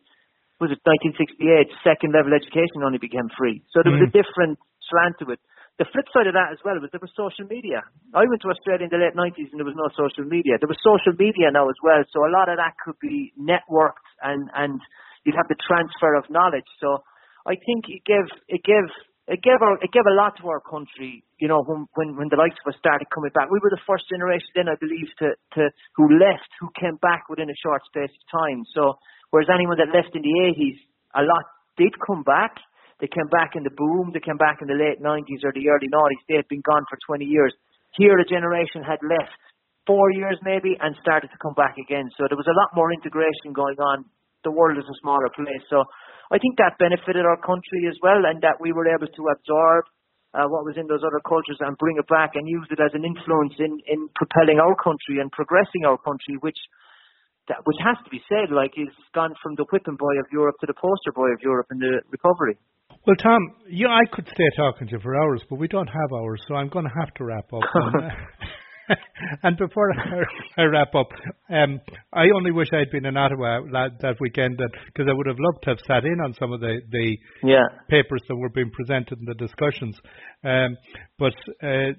was 0.61 0.69
it 0.69 0.79
1968, 0.85 1.73
second 1.81 2.13
level 2.13 2.37
education 2.37 2.85
only 2.85 3.01
became 3.01 3.27
free. 3.33 3.65
So 3.73 3.81
there 3.81 3.91
was 3.91 4.05
mm. 4.05 4.13
a 4.13 4.13
different 4.13 4.61
slant 4.85 5.17
to 5.25 5.33
it. 5.33 5.41
The 5.81 5.89
flip 5.89 6.05
side 6.13 6.29
of 6.29 6.37
that 6.37 6.53
as 6.53 6.61
well 6.61 6.77
was 6.77 6.93
there 6.93 7.01
was 7.01 7.09
social 7.17 7.49
media. 7.49 7.81
I 8.13 8.29
went 8.29 8.45
to 8.45 8.53
Australia 8.53 8.85
in 8.85 8.93
the 8.93 9.01
late 9.01 9.17
90s 9.17 9.49
and 9.49 9.57
there 9.57 9.65
was 9.65 9.73
no 9.73 9.89
social 9.97 10.29
media. 10.29 10.61
There 10.61 10.69
was 10.69 10.77
social 10.85 11.17
media 11.17 11.49
now 11.49 11.65
as 11.65 11.79
well. 11.81 12.05
So 12.13 12.21
a 12.21 12.29
lot 12.29 12.53
of 12.53 12.61
that 12.61 12.77
could 12.85 13.01
be 13.01 13.33
networked 13.33 14.05
and, 14.21 14.45
and 14.53 14.77
you'd 15.25 15.33
have 15.33 15.49
the 15.49 15.57
transfer 15.57 16.13
of 16.13 16.29
knowledge. 16.29 16.69
So 16.77 17.01
I 17.49 17.57
think 17.57 17.89
it 17.89 18.05
gave, 18.05 18.29
it 18.45 18.61
gave, 18.61 18.85
it 19.25 19.41
gave, 19.41 19.57
our, 19.57 19.81
it 19.81 19.89
gave 19.89 20.05
a 20.05 20.13
lot 20.13 20.37
to 20.37 20.45
our 20.53 20.61
country, 20.61 21.25
you 21.41 21.49
know, 21.49 21.65
when, 21.65 21.89
when, 21.97 22.13
when 22.13 22.29
the 22.29 22.37
likes 22.37 22.61
of 22.61 22.69
us 22.69 22.77
started 22.77 23.09
coming 23.09 23.33
back. 23.33 23.49
We 23.49 23.57
were 23.57 23.73
the 23.73 23.81
first 23.89 24.05
generation 24.05 24.53
then, 24.53 24.69
I 24.69 24.77
believe, 24.77 25.09
to, 25.25 25.33
to, 25.57 25.73
who 25.97 26.13
left, 26.21 26.51
who 26.61 26.69
came 26.77 27.01
back 27.01 27.25
within 27.25 27.49
a 27.49 27.57
short 27.57 27.81
space 27.89 28.13
of 28.13 28.23
time. 28.29 28.69
So 28.75 29.01
Whereas 29.31 29.49
anyone 29.51 29.79
that 29.79 29.95
left 29.95 30.13
in 30.13 30.21
the 30.21 30.35
80s, 30.51 30.79
a 31.15 31.23
lot 31.23 31.45
did 31.79 31.95
come 32.03 32.23
back. 32.23 32.59
They 32.99 33.07
came 33.07 33.31
back 33.31 33.55
in 33.55 33.63
the 33.63 33.73
boom. 33.73 34.11
They 34.13 34.21
came 34.21 34.37
back 34.37 34.61
in 34.61 34.67
the 34.67 34.77
late 34.77 35.01
90s 35.01 35.41
or 35.41 35.55
the 35.55 35.65
early 35.71 35.89
90s. 35.89 36.21
They 36.29 36.37
had 36.37 36.47
been 36.51 36.61
gone 36.61 36.85
for 36.85 36.99
20 37.07 37.25
years. 37.25 37.55
Here, 37.97 38.15
a 38.19 38.27
generation 38.27 38.83
had 38.83 39.01
left 39.01 39.33
four 39.87 40.11
years 40.13 40.37
maybe 40.43 40.77
and 40.77 40.93
started 41.01 41.33
to 41.33 41.39
come 41.41 41.57
back 41.57 41.75
again. 41.81 42.11
So 42.15 42.29
there 42.29 42.37
was 42.37 42.47
a 42.47 42.55
lot 42.55 42.71
more 42.77 42.93
integration 42.93 43.55
going 43.55 43.79
on. 43.81 44.05
The 44.43 44.53
world 44.53 44.77
is 44.77 44.85
a 44.85 44.97
smaller 45.01 45.31
place. 45.33 45.65
So 45.69 45.83
I 46.29 46.37
think 46.37 46.55
that 46.61 46.77
benefited 46.77 47.25
our 47.25 47.39
country 47.41 47.89
as 47.89 47.97
well 47.99 48.23
and 48.29 48.39
that 48.45 48.61
we 48.61 48.71
were 48.71 48.87
able 48.87 49.09
to 49.09 49.23
absorb 49.33 49.83
uh, 50.31 50.47
what 50.47 50.63
was 50.63 50.79
in 50.79 50.87
those 50.87 51.03
other 51.03 51.19
cultures 51.27 51.59
and 51.59 51.75
bring 51.75 51.99
it 51.99 52.07
back 52.07 52.39
and 52.39 52.47
use 52.47 52.67
it 52.71 52.79
as 52.79 52.95
an 52.95 53.03
influence 53.03 53.57
in, 53.59 53.75
in 53.83 54.07
propelling 54.15 54.63
our 54.63 54.75
country 54.79 55.19
and 55.19 55.27
progressing 55.31 55.83
our 55.83 55.99
country, 55.99 56.39
which 56.39 56.57
that, 57.51 57.67
which 57.67 57.77
has 57.83 57.99
to 58.07 58.09
be 58.09 58.23
said, 58.31 58.55
like 58.55 58.71
he's 58.73 58.95
gone 59.13 59.35
from 59.43 59.59
the 59.59 59.67
whipping 59.67 59.99
boy 59.99 60.15
of 60.23 60.25
Europe 60.31 60.55
to 60.63 60.67
the 60.67 60.77
poster 60.79 61.11
boy 61.11 61.29
of 61.35 61.43
Europe 61.43 61.67
in 61.71 61.79
the 61.83 61.99
recovery. 62.07 62.55
Well, 63.05 63.15
Tom, 63.19 63.41
yeah, 63.67 63.87
I 63.87 64.05
could 64.13 64.27
stay 64.27 64.49
talking 64.55 64.87
to 64.87 64.93
you 64.93 64.99
for 65.01 65.15
hours, 65.15 65.41
but 65.49 65.57
we 65.57 65.67
don't 65.67 65.87
have 65.87 66.09
hours, 66.15 66.41
so 66.47 66.55
I'm 66.55 66.69
going 66.69 66.85
to 66.85 66.95
have 66.99 67.13
to 67.15 67.23
wrap 67.25 67.51
up. 67.51 67.63
Uh, 67.81 68.09
and, 69.43 69.57
before 69.57 69.91
I, 69.93 70.23
I 70.61 70.63
wrap 70.65 70.93
up, 70.95 71.09
um, 71.49 71.79
I 72.13 72.25
only 72.35 72.51
wish 72.51 72.67
I'd 72.73 72.91
been 72.91 73.05
in 73.05 73.17
Ottawa 73.17 73.61
that 74.01 74.15
weekend 74.19 74.59
because 74.85 75.07
I 75.09 75.13
would 75.13 75.27
have 75.27 75.37
loved 75.39 75.63
to 75.63 75.69
have 75.71 75.79
sat 75.87 76.05
in 76.05 76.19
on 76.23 76.33
some 76.39 76.51
of 76.53 76.59
the, 76.59 76.79
the 76.91 77.17
yeah. 77.43 77.65
papers 77.89 78.21
that 78.27 78.35
were 78.35 78.49
being 78.49 78.71
presented 78.71 79.19
in 79.19 79.25
the 79.25 79.35
discussions. 79.35 79.97
Um, 80.43 80.77
but 81.19 81.33
uh, 81.63 81.93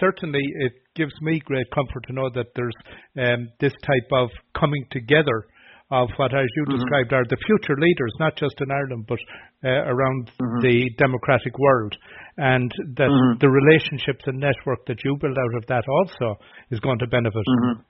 certainly 0.00 0.42
it 0.60 0.72
gives 0.94 1.14
me 1.20 1.40
great 1.44 1.70
comfort 1.74 2.04
to 2.08 2.12
know 2.12 2.30
that 2.34 2.46
there's 2.54 2.74
um, 3.18 3.48
this 3.60 3.72
type 3.82 4.10
of 4.12 4.30
coming 4.58 4.84
together 4.90 5.46
of 5.90 6.08
what, 6.16 6.34
as 6.34 6.46
you 6.56 6.64
mm-hmm. 6.64 6.76
described, 6.76 7.12
are 7.12 7.24
the 7.24 7.40
future 7.46 7.76
leaders, 7.78 8.12
not 8.20 8.36
just 8.36 8.54
in 8.60 8.70
Ireland, 8.70 9.06
but 9.08 9.18
uh, 9.64 9.88
around 9.88 10.30
mm-hmm. 10.36 10.60
the 10.60 10.90
democratic 10.98 11.56
world. 11.58 11.96
And 12.36 12.70
that 12.96 13.10
mm-hmm. 13.10 13.40
the 13.40 13.50
relationships 13.50 14.22
and 14.26 14.38
network 14.38 14.86
that 14.86 15.02
you 15.04 15.16
build 15.20 15.36
out 15.36 15.54
of 15.56 15.66
that 15.66 15.84
also 15.88 16.38
is 16.70 16.78
going 16.80 16.98
to 17.00 17.06
benefit. 17.06 17.42
Mm-hmm. 17.42 17.82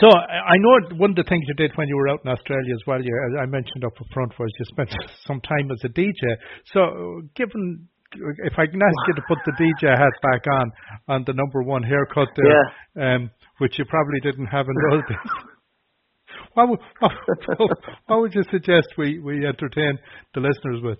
So 0.00 0.08
I 0.10 0.56
know 0.58 0.96
one 0.98 1.10
of 1.10 1.16
the 1.16 1.24
things 1.28 1.44
you 1.48 1.54
did 1.54 1.72
when 1.76 1.88
you 1.88 1.96
were 1.96 2.08
out 2.08 2.20
in 2.24 2.30
Australia 2.30 2.74
as 2.74 2.82
well. 2.86 3.00
You, 3.00 3.12
I 3.40 3.46
mentioned 3.46 3.84
up 3.84 3.94
front 4.12 4.32
was 4.38 4.50
you 4.58 4.64
spent 4.66 4.90
some 5.26 5.40
time 5.40 5.70
as 5.70 5.80
a 5.84 5.88
DJ. 5.88 6.20
So 6.72 7.22
given 7.36 7.88
if 8.44 8.52
I 8.58 8.66
can 8.66 8.80
ask 8.82 9.00
you 9.08 9.14
to 9.14 9.22
put 9.26 9.38
the 9.46 9.52
DJ 9.56 9.88
hat 9.96 10.12
back 10.22 10.44
on 10.46 10.72
on 11.08 11.24
the 11.26 11.32
number 11.32 11.62
one 11.62 11.82
haircut 11.82 12.28
there, 12.36 12.62
yeah. 12.96 13.14
um, 13.16 13.30
which 13.58 13.78
you 13.78 13.84
probably 13.86 14.20
didn't 14.20 14.46
have 14.46 14.66
in 14.66 14.74
those 14.90 15.02
days. 15.08 15.32
What 16.54 16.68
would, 16.68 16.80
what 18.06 18.20
would 18.20 18.34
you 18.34 18.44
suggest 18.50 18.92
we, 18.98 19.18
we 19.18 19.46
entertain 19.46 19.98
the 20.34 20.40
listeners 20.40 20.80
with? 20.82 20.98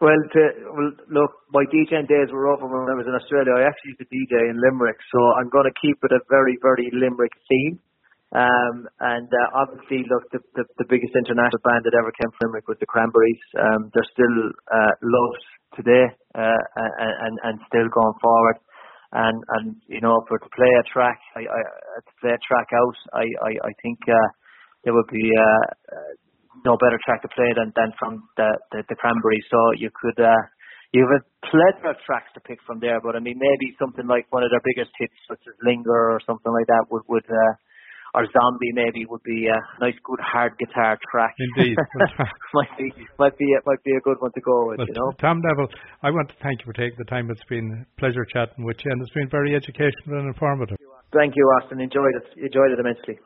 Well, 0.00 0.20
to, 0.20 0.42
well, 0.74 0.92
look, 1.08 1.32
my 1.52 1.64
DJing 1.70 2.08
days 2.08 2.28
were 2.32 2.50
over 2.50 2.66
when 2.66 2.90
I 2.90 2.98
was 2.98 3.06
in 3.06 3.14
Australia. 3.14 3.56
I 3.56 3.68
actually 3.68 3.94
used 3.94 4.02
to 4.04 4.10
DJ 4.10 4.50
in 4.50 4.58
Limerick, 4.58 4.98
so 5.12 5.18
I'm 5.38 5.48
going 5.48 5.64
to 5.70 5.76
keep 5.80 5.96
it 6.02 6.12
a 6.12 6.20
very, 6.28 6.58
very 6.60 6.90
Limerick 6.92 7.32
theme. 7.48 7.78
Um, 8.34 8.90
and 8.98 9.30
uh, 9.30 9.48
obviously, 9.62 10.02
look, 10.10 10.26
the, 10.34 10.42
the, 10.58 10.64
the 10.82 10.88
biggest 10.90 11.14
international 11.14 11.62
band 11.62 11.86
that 11.86 11.94
ever 11.94 12.10
came 12.10 12.34
from 12.34 12.50
Limerick 12.50 12.66
was 12.66 12.80
the 12.82 12.90
Cranberries. 12.90 13.38
Um, 13.54 13.94
they're 13.94 14.12
still 14.12 14.50
uh, 14.66 14.94
loved 14.98 15.46
today 15.78 16.10
uh, 16.34 16.62
and, 16.76 17.34
and 17.46 17.54
still 17.70 17.86
going 17.86 18.18
forward 18.18 18.58
and 19.14 19.38
and 19.58 19.66
you 19.86 20.02
know 20.02 20.22
for 20.26 20.38
to 20.38 20.50
play 20.50 20.70
a 20.82 20.84
track 20.90 21.18
I, 21.38 21.46
I 21.46 21.60
to 22.02 22.12
play 22.20 22.34
a 22.34 22.42
track 22.42 22.68
out 22.74 22.96
I 23.14 23.24
I, 23.46 23.50
I 23.70 23.72
think 23.82 23.98
uh, 24.10 24.28
there 24.82 24.92
would 24.92 25.08
be 25.10 25.22
uh, 25.22 25.64
uh, 25.94 26.12
no 26.66 26.76
better 26.76 26.98
track 27.06 27.22
to 27.22 27.30
play 27.30 27.50
than 27.54 27.70
than 27.78 27.94
from 27.98 28.26
the 28.36 28.50
the, 28.74 28.82
the 28.90 28.96
Cranberry. 28.98 29.38
So 29.50 29.58
you 29.78 29.90
could 29.94 30.18
uh, 30.18 30.42
you 30.92 31.06
have 31.06 31.22
a 31.22 31.26
plethora 31.46 31.94
of 31.94 32.02
tracks 32.02 32.30
to 32.34 32.40
pick 32.42 32.58
from 32.66 32.82
there 32.82 32.98
but 33.00 33.14
I 33.14 33.20
mean 33.22 33.38
maybe 33.38 33.74
something 33.78 34.06
like 34.06 34.26
one 34.34 34.42
of 34.42 34.50
their 34.50 34.62
biggest 34.66 34.90
hits 34.98 35.16
such 35.30 35.42
as 35.46 35.54
Linger 35.62 36.10
or 36.14 36.20
something 36.26 36.50
like 36.50 36.66
that 36.66 36.90
would 36.90 37.06
would 37.06 37.26
uh, 37.30 37.54
or 38.14 38.26
Zombie 38.30 38.70
maybe 38.72 39.04
would 39.10 39.22
be 39.22 39.50
a 39.50 39.58
nice, 39.82 39.98
good 40.04 40.20
hard 40.22 40.56
guitar 40.58 40.98
track. 41.10 41.34
Indeed, 41.38 41.76
might 42.54 42.70
be 42.78 42.92
might 43.18 43.36
be 43.36 43.46
might 43.66 43.82
be 43.82 43.92
a 43.92 44.00
good 44.00 44.16
one 44.20 44.30
to 44.32 44.40
go 44.40 44.68
with. 44.70 44.78
You 44.86 44.94
know, 44.94 45.10
Tom 45.20 45.42
Neville, 45.42 45.68
I 46.02 46.10
want 46.10 46.28
to 46.30 46.36
thank 46.40 46.60
you 46.60 46.66
for 46.66 46.72
taking 46.72 46.96
the 46.98 47.10
time. 47.10 47.28
It's 47.30 47.44
been 47.48 47.84
a 47.84 48.00
pleasure 48.00 48.24
chatting 48.32 48.64
with 48.64 48.78
you, 48.84 48.92
and 48.92 49.02
it's 49.02 49.12
been 49.12 49.28
very 49.28 49.54
educational 49.54 50.22
and 50.22 50.28
informative. 50.28 50.78
Thank 51.12 51.34
you, 51.36 51.44
Austin. 51.58 51.80
Enjoyed 51.80 52.14
it. 52.14 52.26
Enjoyed 52.38 52.70
it 52.70 52.78
immensely. 52.78 53.18